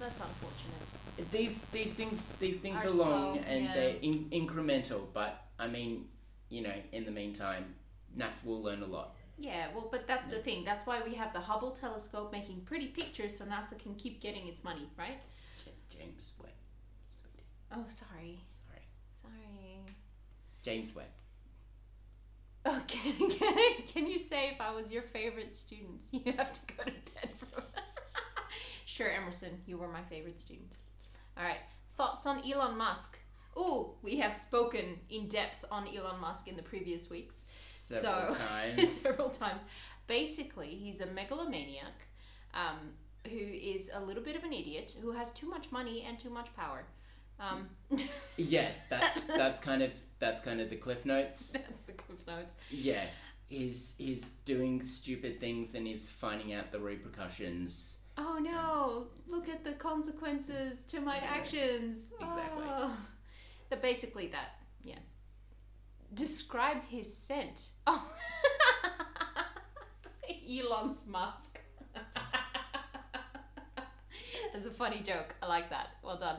[0.00, 0.91] That's unfortunate.
[1.30, 3.74] These these things these things Are are, long slow, and yeah.
[3.74, 6.06] they're in, incremental but i mean
[6.48, 7.74] you know in the meantime
[8.16, 10.62] nasa will learn a lot Yeah, well, but that's the thing.
[10.64, 14.46] That's why we have the Hubble telescope making pretty pictures so NASA can keep getting
[14.46, 15.20] its money, right?
[15.64, 16.52] J- james webb
[17.74, 18.38] Oh, sorry.
[18.46, 18.84] sorry
[19.22, 19.80] Sorry.
[20.62, 21.10] james webb
[22.64, 23.56] Oh, can, can,
[23.92, 26.02] can you say if I was your favorite student?
[26.12, 27.28] You have to go to bed.
[27.40, 27.62] Bro.
[28.86, 30.76] sure, Emerson, you were my favorite student.
[31.36, 31.60] All right,
[31.96, 33.18] thoughts on Elon Musk?
[33.56, 37.36] Oh, we have spoken in depth on Elon Musk in the previous weeks.
[37.36, 38.40] several So-
[38.76, 38.90] times.
[38.90, 39.64] several times.
[40.06, 42.06] Basically, he's a megalomaniac
[42.54, 42.94] um,
[43.30, 46.30] who is a little bit of an idiot who has too much money and too
[46.30, 46.84] much power.
[47.40, 47.68] Um,
[48.36, 51.50] yeah, that's that's kind of that's kind of the cliff notes.
[51.52, 52.56] that's the cliff notes.
[52.70, 53.02] Yeah,
[53.46, 58.00] he's he's doing stupid things and he's finding out the repercussions.
[58.24, 59.08] Oh no!
[59.26, 62.12] Look at the consequences to my actions.
[62.20, 62.64] exactly.
[62.68, 62.96] Oh.
[63.68, 64.60] The basically that.
[64.84, 65.00] Yeah.
[66.14, 67.70] Describe his scent.
[67.86, 68.08] Oh.
[70.48, 71.60] Elon's Musk.
[74.52, 75.34] That's a funny joke.
[75.42, 75.88] I like that.
[76.04, 76.36] Well done.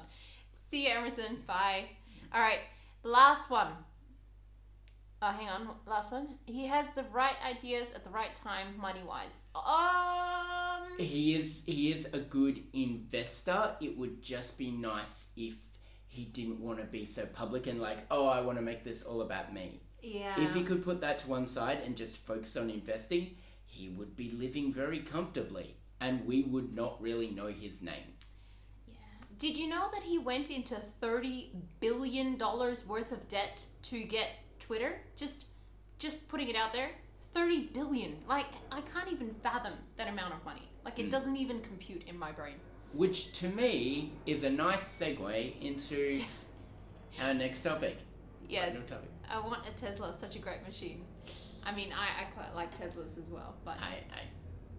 [0.54, 1.44] See you, Emerson.
[1.46, 1.90] Bye.
[2.34, 2.60] All right.
[3.04, 3.68] Last one.
[5.22, 5.68] Oh, hang on.
[5.86, 6.36] Last one.
[6.46, 9.48] He has the right ideas at the right time, money wise.
[9.54, 10.63] Um.
[10.98, 13.76] He is he is a good investor.
[13.82, 15.56] It would just be nice if
[16.08, 19.04] he didn't want to be so public and like, oh, I want to make this
[19.04, 19.82] all about me.
[20.02, 20.40] Yeah.
[20.40, 24.16] If he could put that to one side and just focus on investing, he would
[24.16, 28.14] be living very comfortably, and we would not really know his name.
[28.88, 28.96] Yeah.
[29.38, 34.30] Did you know that he went into thirty billion dollars worth of debt to get
[34.60, 35.02] Twitter?
[35.16, 35.48] Just,
[35.98, 36.90] just putting it out there.
[37.34, 38.18] Thirty billion.
[38.28, 40.70] Like I can't even fathom that amount of money.
[40.86, 42.56] Like it doesn't even compute in my brain.
[42.94, 46.22] Which to me is a nice segue into
[47.24, 47.98] our next topic.
[48.48, 48.86] Yes.
[48.86, 49.10] Topic.
[49.30, 50.14] I want a Tesla.
[50.14, 51.06] Such a great machine.
[51.66, 54.04] I mean, I, I quite like Teslas as well, but I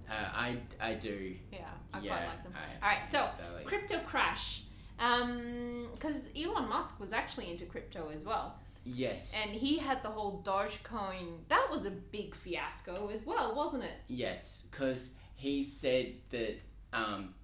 [0.09, 0.57] I, uh, I
[0.91, 1.35] I do.
[1.51, 1.61] yeah,
[1.93, 2.53] I yeah, quite like them.
[2.55, 3.27] I- All right, so
[3.65, 4.63] crypto crash.
[5.01, 8.61] Um, because Elon Musk was actually into crypto as well.
[8.85, 9.35] Yes.
[9.43, 11.39] And he had the whole Dogecoin.
[11.49, 13.97] That was a big fiasco as well, wasn't it?
[14.09, 16.59] yes, because he said that
[16.93, 17.35] um,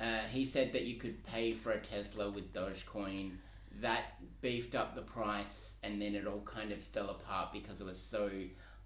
[0.00, 3.32] uh, he said that you could pay for a Tesla with Dogecoin.
[3.80, 4.02] That
[4.40, 8.00] beefed up the price, and then it all kind of fell apart because it was
[8.00, 8.30] so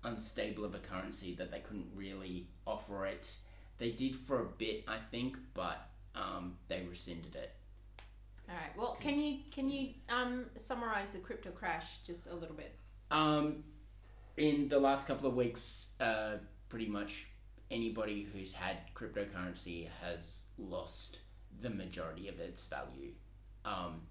[0.04, 3.36] unstable of a currency that they couldn't really offer it.
[3.78, 7.52] They did for a bit, I think, but um, they rescinded it.
[8.48, 8.76] All right.
[8.76, 12.74] Well, can you can you um summarize the crypto crash just a little bit?
[13.10, 13.64] Um,
[14.36, 17.28] in the last couple of weeks, uh, pretty much
[17.70, 21.20] anybody who's had cryptocurrency has lost
[21.60, 23.12] the majority of its value.
[23.64, 24.02] Um,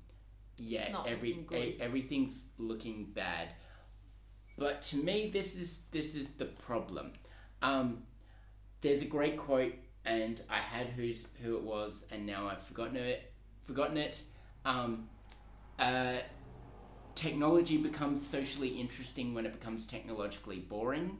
[0.58, 3.50] yeah, every looking everything's looking bad.
[4.58, 7.12] But to me, this is this is the problem.
[7.62, 8.04] Um,
[8.82, 12.98] there's a great quote, and I had who's who it was, and now I've forgotten
[12.98, 13.32] it.
[13.66, 14.24] Forgotten it.
[14.64, 15.10] Um,
[15.80, 16.18] uh,
[17.16, 21.18] technology becomes socially interesting when it becomes technologically boring.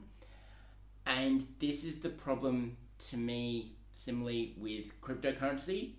[1.06, 2.76] And this is the problem
[3.08, 5.92] to me, similarly with cryptocurrency.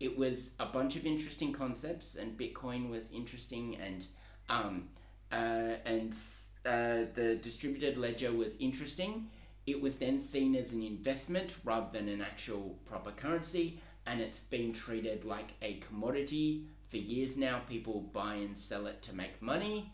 [0.00, 4.06] It was a bunch of interesting concepts, and Bitcoin was interesting, and
[4.48, 4.88] um,
[5.32, 6.16] uh, and
[6.64, 9.28] uh, the distributed ledger was interesting.
[9.66, 14.40] It was then seen as an investment rather than an actual proper currency, and it's
[14.40, 17.60] been treated like a commodity for years now.
[17.68, 19.92] People buy and sell it to make money.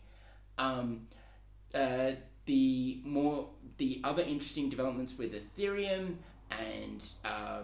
[0.57, 1.07] Um,
[1.73, 2.11] uh,
[2.45, 6.15] the more the other interesting developments with Ethereum
[6.51, 7.59] and uh,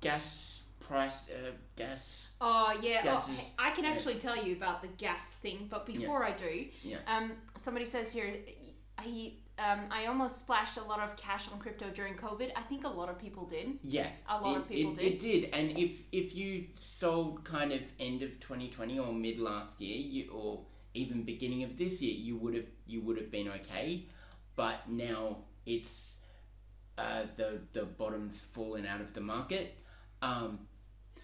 [0.00, 3.90] gas price uh, gas Oh yeah, oh, I can yeah.
[3.90, 6.96] actually tell you about the gas thing, but before I do, Yeah.
[7.06, 8.32] um, somebody says here
[9.02, 12.50] he um, I almost splashed a lot of cash on crypto during COVID.
[12.56, 13.78] I think a lot of people did.
[13.82, 15.12] Yeah, A lot it, of people it, did.
[15.12, 19.38] It did, and if if you sold kind of end of twenty twenty or mid
[19.38, 20.60] last year, you or
[20.94, 24.06] even beginning of this year, you would have you would have been okay.
[24.56, 26.24] But now it's
[26.98, 29.76] uh, the the bottom's fallen out of the market.
[30.22, 30.60] Um,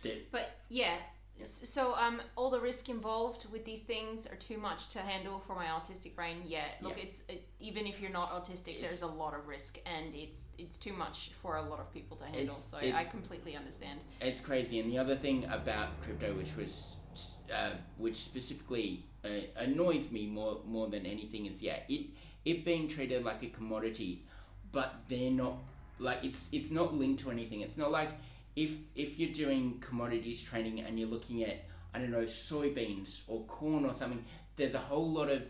[0.02, 0.96] the, But yeah,
[1.44, 5.54] so um, all the risk involved with these things are too much to handle for
[5.54, 6.42] my autistic brain.
[6.44, 7.04] Yeah, look, Yeah.
[7.04, 10.78] it's it, even if you're not autistic, there's a lot of risk, and it's it's
[10.78, 12.54] too much for a lot of people to handle.
[12.54, 14.00] So it- I completely understand.
[14.20, 16.96] It's crazy, and the other thing about crypto, which was,
[17.52, 22.06] uh, which specifically uh, annoys me more more than anything, is yeah, it
[22.44, 24.24] it being treated like a commodity,
[24.72, 25.54] but they're not
[25.98, 27.60] like it's it's not linked to anything.
[27.60, 28.10] It's not like
[28.58, 33.44] if if you're doing commodities trading and you're looking at I don't know soybeans or
[33.44, 34.24] corn or something,
[34.56, 35.48] there's a whole lot of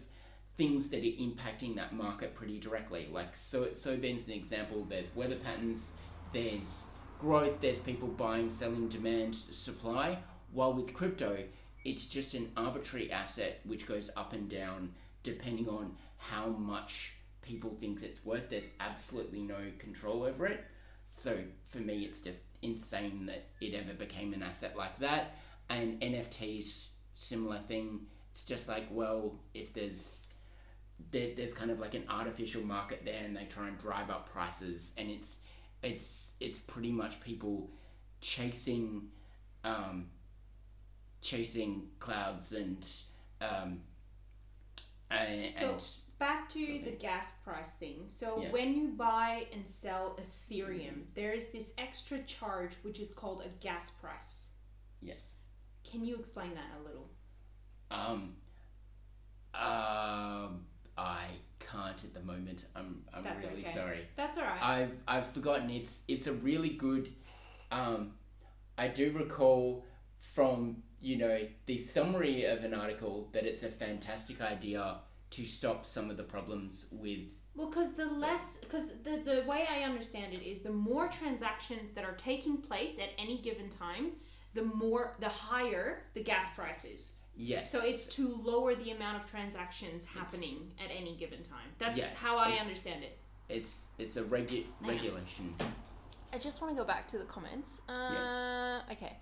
[0.57, 3.09] things that are impacting that market pretty directly.
[3.11, 4.85] Like so, soybeans, an example.
[4.85, 5.97] There's weather patterns.
[6.33, 7.61] There's growth.
[7.61, 10.18] There's people buying, selling, demand, supply.
[10.53, 11.38] While with crypto,
[11.85, 14.92] it's just an arbitrary asset which goes up and down
[15.23, 18.51] depending on how much people think it's worth.
[18.51, 20.64] There's absolutely no control over it.
[21.11, 25.35] So for me, it's just insane that it ever became an asset like that.
[25.71, 28.03] And NFTs, similar thing.
[28.31, 30.27] It's just like, well, if there's
[31.11, 34.29] there, there's kind of like an artificial market there, and they try and drive up
[34.31, 35.44] prices, and it's
[35.83, 37.71] it's it's pretty much people
[38.21, 39.09] chasing
[39.64, 40.09] um,
[41.23, 42.87] chasing clouds and
[43.40, 43.81] um,
[45.11, 45.81] and, So- and
[46.18, 46.78] Back to Okay.
[46.83, 48.09] the gas price thing.
[48.09, 48.50] So Yeah.
[48.50, 53.48] when you buy and sell Ethereum, there is this extra charge which is called a
[53.61, 54.54] gas price.
[55.00, 55.35] yes.
[55.85, 57.09] Can you explain that a little?
[57.90, 58.37] Um,
[59.54, 60.66] um,
[60.98, 61.26] I
[61.61, 62.66] can't at the moment.
[62.74, 63.72] I'm, I'm That's really okay.
[63.74, 64.09] sorry.
[64.16, 64.62] That's all right.
[64.62, 65.70] I've, I've forgotten.
[65.70, 67.11] It's, it's a really good.
[67.70, 68.14] Um,
[68.76, 69.85] I do recall
[70.18, 74.96] from you know the summary of an article that it's a fantastic idea
[75.31, 77.41] to stop some of the problems with.
[77.55, 81.91] Well, because the less, because the, the way I understand it is the more transactions
[81.93, 84.12] that are taking place at any given time,
[84.55, 87.27] the more, the higher the gas price is.
[87.37, 87.71] Yes.
[87.71, 91.69] So it's to lower the amount of transactions happening at any given time.
[91.79, 93.19] That's Yeah, how I understand it.
[93.49, 95.55] it's it's a regu- regulation.
[96.33, 97.88] I just want to go back to the comments.
[97.88, 99.17] Uh, Okay.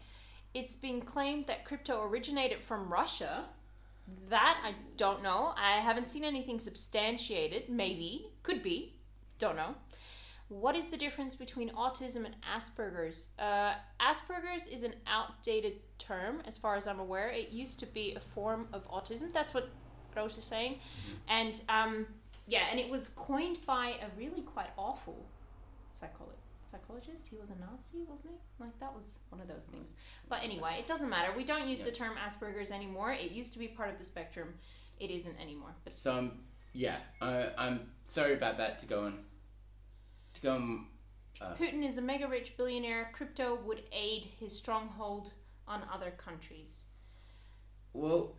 [0.55, 3.45] It's been claimed that crypto originated from Russia.
[4.29, 5.53] That I don't know.
[5.57, 7.69] I haven't seen anything substantiated.
[7.69, 8.27] Maybe.
[8.43, 8.95] Could be.
[9.39, 9.75] Don't know.
[10.49, 13.33] What is the difference between autism and Asperger's?
[13.39, 17.29] Uh, Asperger's is an outdated term, as far as I'm aware.
[17.31, 19.33] It used to be a form of autism.
[19.33, 19.69] That's what
[20.15, 20.79] Rose is saying.
[21.29, 22.07] And um,
[22.47, 25.27] yeah, and it was coined by a really quite awful
[25.93, 27.29] psycholo- psychologist.
[27.29, 28.63] He was a Nazi, wasn't he?
[28.63, 29.95] Like that was one of those things.
[30.29, 31.33] But anyway, it doesn't matter.
[31.37, 33.13] We don't use the term Asperger's anymore.
[33.13, 34.55] It used to be part of the spectrum.
[34.99, 35.75] It isn't anymore.
[35.85, 36.33] But So I'm
[36.77, 36.97] yeah.
[37.23, 38.79] I, I'm sorry about that.
[38.81, 39.19] To go on.
[40.35, 40.87] To go on.
[41.59, 43.11] Putin is a mega rich billionaire.
[43.13, 45.33] Crypto would aid his stronghold
[45.67, 46.89] on other countries.
[47.93, 48.35] Well.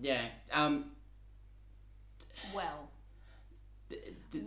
[0.00, 0.26] Yeah.
[0.52, 0.92] Um.
[2.54, 2.90] Well,
[3.88, 4.44] th- th-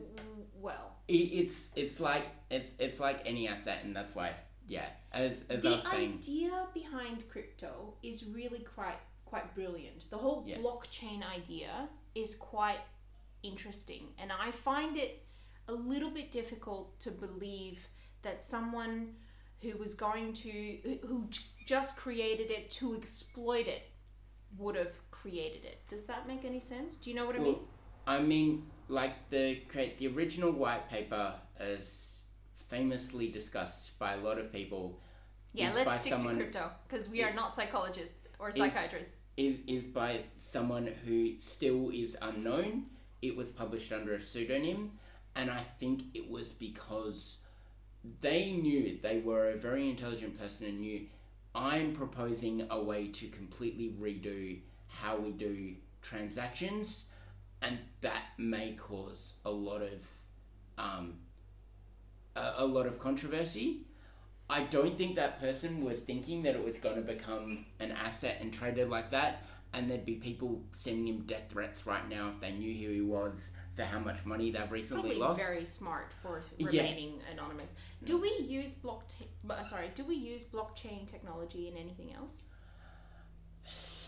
[0.59, 0.95] well.
[1.07, 4.31] it, it's it's like it's it's like any asset, and that's why
[4.67, 4.85] yeah.
[5.11, 6.13] As as I the was saying.
[6.19, 10.09] idea behind crypto is really quite quite brilliant.
[10.09, 10.59] The whole Yes.
[10.59, 12.79] blockchain idea is quite
[13.43, 15.23] interesting, and I find it
[15.67, 17.87] a little bit difficult to believe
[18.21, 19.15] that someone
[19.61, 20.51] who was going to
[20.83, 21.27] who- who
[21.65, 23.83] just created it to exploit it
[24.57, 25.87] would have created it.
[25.87, 26.97] Does that make any sense?
[26.97, 27.59] Do you know what I mean?
[28.07, 29.59] I mean, like the
[29.97, 32.23] the original white paper is
[32.67, 34.99] famously discussed by a lot of people.
[35.53, 39.23] Yeah, is by let's stick someone- to crypto because we are not psychologists or psychiatrists.
[39.37, 42.85] Is, is by someone who still is unknown.
[43.21, 44.91] It was published under a pseudonym,
[45.35, 47.43] and I think it was because
[48.21, 51.05] they knew they were a very intelligent person and knew
[51.53, 57.09] I'm proposing a way to completely redo how we do transactions.
[57.61, 60.07] And that may cause a lot of
[60.77, 61.15] um,
[62.35, 63.85] a, a lot of controversy.
[64.49, 68.37] I don't think that person was thinking that it was going to become an asset
[68.41, 72.41] and traded like that, and there'd be people sending him death threats right now if
[72.41, 75.39] they knew who he was for how much money they've recently Probably lost.
[75.39, 76.67] very smart for Yeah.
[76.67, 77.75] remaining anonymous.
[78.03, 79.27] Do we use blockchain?
[79.63, 82.49] Sorry, do we use blockchain technology in anything else?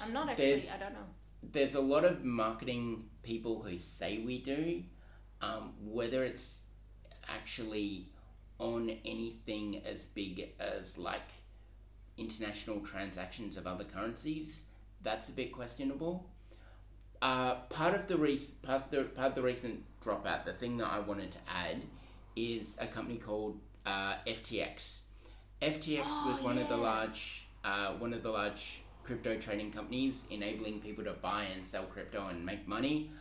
[0.04, 0.46] I'm not actually.
[0.48, 1.06] There's- I don't know.
[1.52, 4.84] There's a lot of marketing people who say we do,
[5.42, 6.64] um, whether it's
[7.28, 8.10] actually
[8.60, 11.30] on anything as big as like
[12.18, 14.68] international transactions of other currencies,
[15.02, 16.30] that's a bit questionable.
[17.22, 20.88] Uh, part of the rec- part the, part of the recent dropout, the thing that
[20.88, 21.82] I wanted to add,
[22.36, 25.02] is a company called uh, FTX.
[25.62, 30.28] FTX was Oh, one of the large uh, one of the large crypto trading companies,
[30.30, 33.12] enabling people to buy and sell crypto and make money.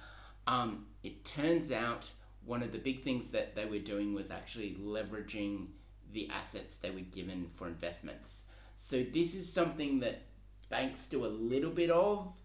[0.46, 2.10] Um, it turns out
[2.44, 5.68] one of the big things that they were doing was actually leveraging
[6.12, 8.46] the assets they were given for investments.
[8.76, 10.22] So this is something that
[10.68, 12.36] banks do a little bit of,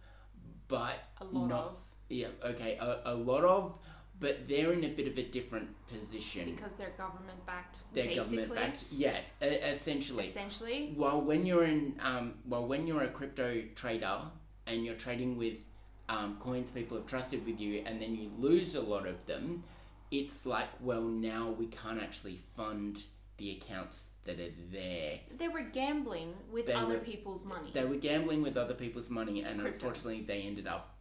[0.68, 1.78] but A lot not, of
[2.10, 3.78] yeah, okay, a, a lot of,
[4.20, 6.46] but they're in a bit of a different position.
[6.52, 7.80] because they're government backed.
[7.94, 10.26] they're government backed, yeah, essentially.
[10.26, 14.22] Essentially, Well, when you're in, um, well, when you're a crypto trader
[14.66, 15.66] and you're trading with
[16.10, 19.64] um, coins people have trusted with you, and then you lose a lot of them,
[20.10, 23.04] it's like, well, now we can't actually fund
[23.38, 25.20] the accounts that are there.
[25.38, 27.70] they were gambling with They other were- people's money.
[27.74, 29.76] They were gambling with other people's money, and Crypto.
[29.76, 30.96] unfortunately, they ended up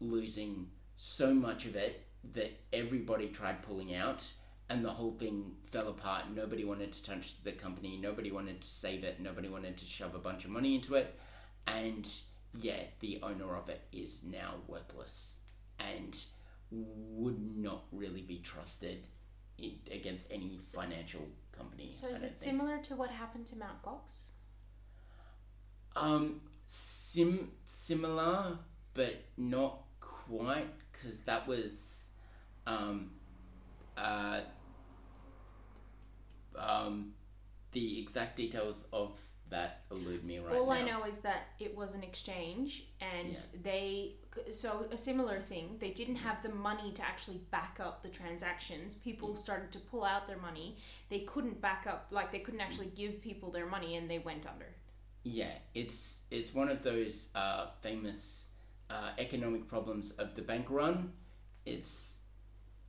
[0.00, 4.24] losing so much of it that everybody tried pulling out,
[4.70, 6.30] and the whole thing fell apart.
[6.34, 10.14] Nobody wanted to touch the company, nobody wanted to save it, nobody wanted to shove
[10.14, 11.18] a bunch of money into it,
[11.66, 12.08] and
[12.58, 15.40] yeah, the owner of it is now worthless
[15.78, 16.16] and
[16.70, 19.06] would not really be trusted
[19.58, 21.90] in, against any financial company.
[21.92, 22.36] so is it think.
[22.36, 24.32] similar to what happened to Mount Gox?
[25.96, 28.58] Um, sim similar,
[28.94, 32.03] but not quite, because that was,
[32.66, 33.10] um,
[33.96, 34.40] uh,
[36.56, 37.12] um,
[37.72, 39.18] the exact details of
[39.50, 40.72] that elude me right All now.
[40.72, 43.60] I know is that it was an exchange, and Yeah.
[43.62, 44.16] they
[44.50, 45.76] so a similar thing.
[45.78, 48.96] They didn't have the money to actually back up the transactions.
[48.96, 50.76] People started to pull out their money.
[51.08, 54.46] They couldn't back up, like they couldn't actually give people their money, and they went
[54.46, 54.74] under.
[55.22, 58.50] Yeah, it's it's one of those uh, famous
[58.90, 61.12] uh, economic problems of the bank run.
[61.64, 62.20] It's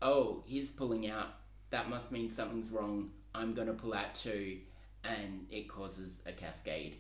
[0.02, 1.28] oh he's pulling out.
[1.70, 3.12] That must mean something's wrong.
[3.34, 4.60] I'm gonna pull out too,
[5.04, 6.98] and it causes a cascade.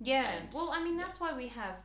[0.00, 0.28] Yeah.
[0.30, 1.76] And- well, I mean that's why we have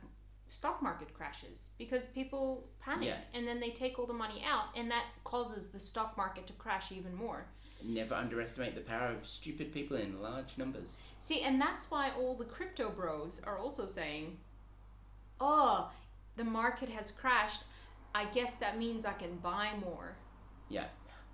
[0.46, 3.20] stock market crashes because people panic Yeah.
[3.32, 6.52] and then they take all the money out, and that causes the stock market to
[6.54, 7.46] crash even more.
[7.82, 11.06] Never underestimate the power of stupid people in large numbers.
[11.18, 14.38] See, and that's why all the crypto bros are also saying,
[15.40, 15.92] "Oh,
[16.36, 17.64] the market has crashed.
[18.14, 20.16] I guess that means I can buy more."
[20.74, 20.86] Yeah.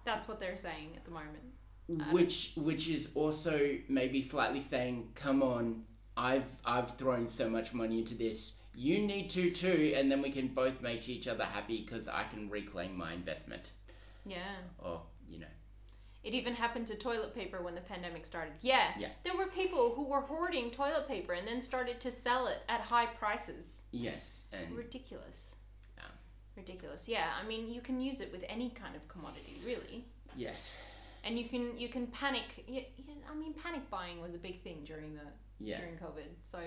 [0.05, 2.13] That's what they're saying at the moment.
[2.13, 5.85] Which which is also maybe slightly saying, "Come on,
[6.17, 8.59] I've I've thrown so much money into this.
[8.75, 12.25] You need to too, and then we can both make each other happy because I
[12.25, 13.73] can reclaim my investment."
[14.25, 14.57] Yeah.
[14.79, 15.47] Or you know,
[16.23, 18.53] It even happened to toilet paper when the pandemic started.
[18.61, 18.93] Yeah.
[18.99, 19.09] Yeah.
[19.25, 22.81] There were people who were hoarding toilet paper and then started to sell it at
[22.83, 23.87] high prices.
[23.91, 25.57] yes, and Ridiculous.
[26.61, 27.09] Ridiculous.
[27.09, 30.05] Yeah, I mean, you can use it with any kind of commodity, really.
[30.37, 30.77] yes,
[31.25, 32.65] And you can you can panic.
[32.67, 35.27] Yeah, yeah, I mean, panic buying was a big thing during the
[35.59, 36.29] yeah, during COVID.
[36.43, 36.59] So,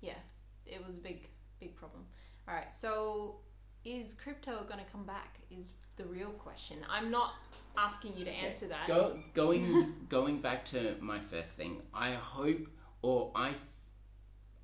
[0.00, 0.18] yeah,
[0.66, 1.28] it was a big,
[1.60, 2.02] big problem.
[2.46, 3.40] All right, so
[3.84, 5.38] is crypto going to come back?
[5.50, 6.78] Is the real question.
[6.90, 7.34] I'm not
[7.76, 8.86] asking you to answer that.
[8.86, 12.66] Go, going going back to my first thing, I hope
[13.02, 13.90] or I, f-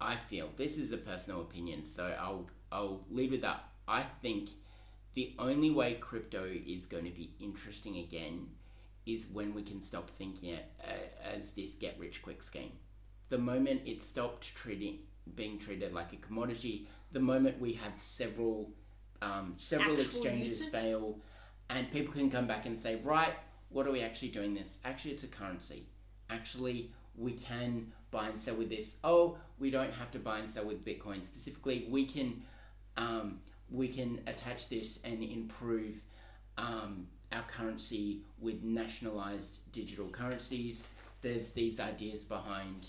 [0.01, 3.65] I feel this is a personal opinion, so I'll I'll lead with that.
[3.87, 4.51] I think
[5.15, 8.49] the only way crypto is going to be interesting again
[9.07, 10.65] is when we can stop thinking it
[11.33, 12.73] as this get rich quick scheme.
[13.29, 14.99] The moment it stopped treating
[15.37, 18.71] being treated like a commodity, the moment we had several
[19.23, 20.75] um, several Actual exchanges uses?
[20.75, 21.19] fail,
[21.71, 23.33] and people can come back and say, right,
[23.71, 24.81] what are we actually doing this?
[24.85, 25.87] Actually, it's a currency.
[26.29, 28.99] Actually, we can buy and sell with this.
[29.03, 31.87] Oh, we don't have to buy and sell with Bitcoin specifically.
[31.89, 32.43] We can,
[32.97, 36.01] um, we can attach this and improve
[36.59, 40.93] um, our currency with nationalized digital currencies.
[41.23, 42.87] There's these ideas behind.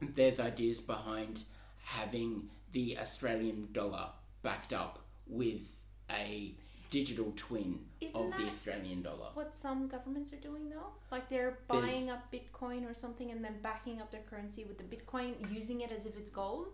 [0.00, 1.42] There's ideas behind
[1.82, 4.08] having the Australian dollar
[4.42, 5.78] backed up with
[6.10, 6.54] a
[6.90, 9.30] digital twin Isn't of the Australian dollar.
[9.34, 10.92] what some governments are doing though?
[11.10, 14.78] Like they're There's- buying up Bitcoin or something and then backing up their currency with
[14.78, 16.68] the Bitcoin, using it as if it's gold.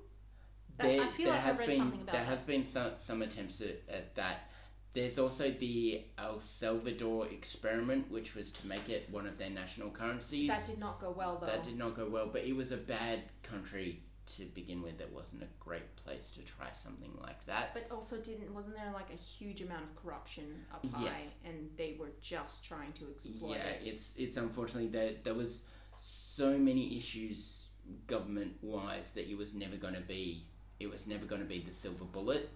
[0.79, 2.27] There, I feel there like has been there that.
[2.27, 4.51] has been some some attempts at, at that.
[4.93, 9.91] There's also the El Salvador experiment, which was to make it one of their national
[9.91, 10.49] currencies.
[10.49, 11.47] That did not go well though.
[11.47, 14.03] That did not go well, but it was a bad country
[14.37, 15.01] to begin with.
[15.01, 17.73] It wasn't a great place to try something like that.
[17.75, 21.37] But also didn't wasn't there like a huge amount of corruption up high Yes.
[21.45, 23.83] and they were just trying to exploit yeah, it.
[23.85, 25.63] it's it's unfortunately there there was
[25.97, 27.69] so many issues
[28.07, 30.47] government wise that it was never going to be
[30.81, 32.51] it was never going to be the silver bullet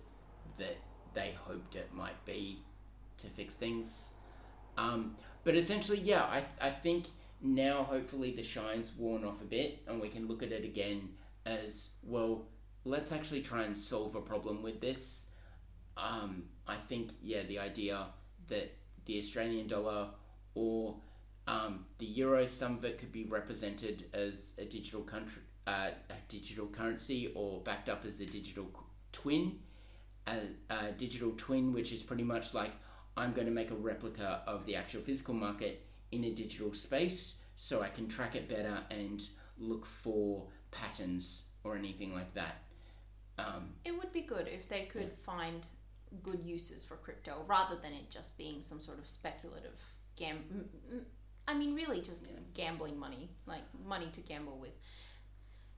[0.59, 0.77] that
[1.12, 2.59] they hoped it might be
[3.18, 4.14] to fix things.
[4.77, 7.07] Um, but essentially, yeah, I I think
[7.41, 11.11] now hopefully the shine's worn off a bit and we can look at it again
[11.47, 12.47] as well.
[12.85, 15.27] Let's actually try and solve a problem with this.
[15.97, 18.07] Um, I think yeah, the idea
[18.49, 18.72] that
[19.05, 20.09] the Australian dollar
[20.55, 20.97] or
[21.47, 26.15] um, the euro, some of it could be represented as a digital country, uh, a
[26.29, 28.67] digital currency, or backed up as a digital
[29.12, 29.59] twin,
[30.27, 30.39] a,
[30.71, 32.73] a digital twin, which is pretty much like
[33.17, 37.41] I'm going to make a replica of the actual physical market in a digital space,
[37.57, 39.23] so I can track it better and
[39.59, 42.62] look for patterns or anything like that.
[43.39, 45.62] Um, It would be good if they could find
[46.23, 49.81] good uses for crypto rather than it just being some sort of speculative
[50.17, 50.69] gam.
[51.47, 54.77] I mean, really, just gambling money, like money to gamble with.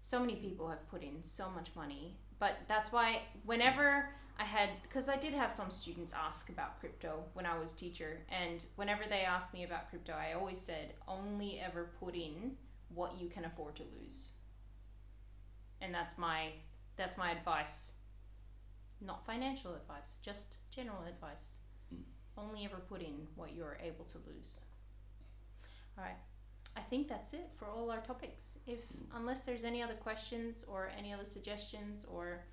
[0.06, 4.68] So many people have put in so much money, but that's why whenever I had,
[4.84, 9.02] because I did have some students ask about crypto when I was teacher, and whenever
[9.08, 12.52] they asked me about crypto, I always said only ever put in
[12.94, 14.28] what you can afford to lose.
[15.80, 16.50] And that's my
[16.94, 17.96] that's my advice
[19.00, 21.62] not financial advice, just general advice.
[21.90, 22.02] Hmm.
[22.38, 24.60] Only ever put in what you're able to lose.
[25.98, 26.16] All right.
[26.76, 28.60] I think that's it for all our topics.
[28.66, 28.80] If
[29.14, 32.44] unless there's any other questions or any other suggestions or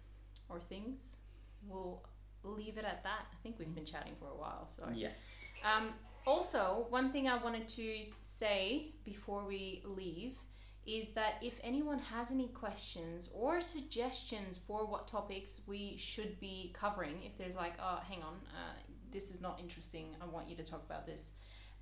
[0.49, 1.19] or things,
[1.67, 2.03] we'll
[2.43, 3.25] leave it at that.
[3.31, 5.41] I think we've been chatting for a while, so yes.
[5.63, 5.89] um,
[6.25, 10.37] also, one thing I wanted to say before we leave
[10.85, 16.73] is that if anyone has any questions or suggestions for what topics we should be
[16.73, 18.73] covering, if there's like, oh, hang on, uh,
[19.11, 21.33] this is not interesting, I want you to talk about this,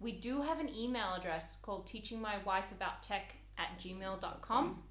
[0.01, 4.83] we do have an email address called teachingmywifeabouttech at gmail.com.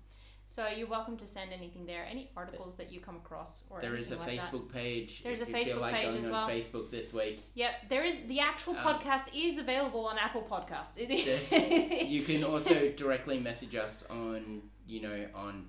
[0.47, 3.95] So you're welcome to send anything there, any articles that you come across or There
[3.95, 4.39] is a like that.
[4.51, 5.23] Facebook page.
[5.23, 6.49] There's if a you feel Facebook like page going as on well.
[6.49, 7.41] Facebook this week.
[7.55, 10.99] Yep, there is the actual Um, podcast is available on Apple Podcast.
[10.99, 11.53] It is.
[11.53, 12.09] Yes.
[12.09, 15.67] you can also directly message us on you know on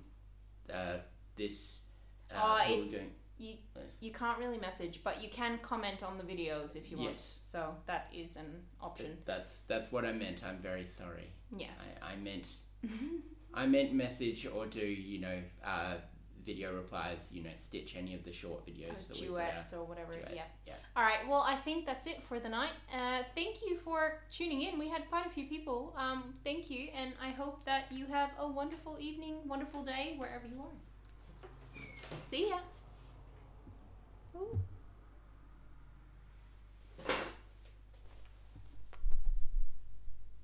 [0.72, 0.96] uh,
[1.36, 1.84] this.
[2.34, 3.04] Uh, Uh, it's-.
[3.42, 3.54] You
[4.00, 7.10] you can't really message, but you can comment on the videos if you want.
[7.12, 7.40] Yes.
[7.42, 9.18] So that is an option.
[9.24, 10.42] That's that's what I meant.
[10.48, 11.28] I'm very sorry.
[11.56, 11.74] Yeah.
[12.02, 12.48] I, I meant
[13.54, 15.94] I meant message or do you know uh,
[16.44, 17.28] video replies.
[17.32, 19.50] You know, stitch any of the short videos Or that we put out.
[19.52, 20.14] duets or whatever.
[20.14, 20.42] Duet, Yeah.
[20.66, 20.74] yeah.
[20.96, 21.22] All right.
[21.28, 22.74] Well, I think that's it for the night.
[22.92, 24.78] Uh, thank you for tuning in.
[24.78, 25.94] We had quite a few people.
[25.96, 30.46] Um, thank you, and I hope that you have a wonderful evening, wonderful day wherever
[30.52, 30.74] you are.
[32.30, 32.58] See ya.
[34.34, 34.58] Ooh.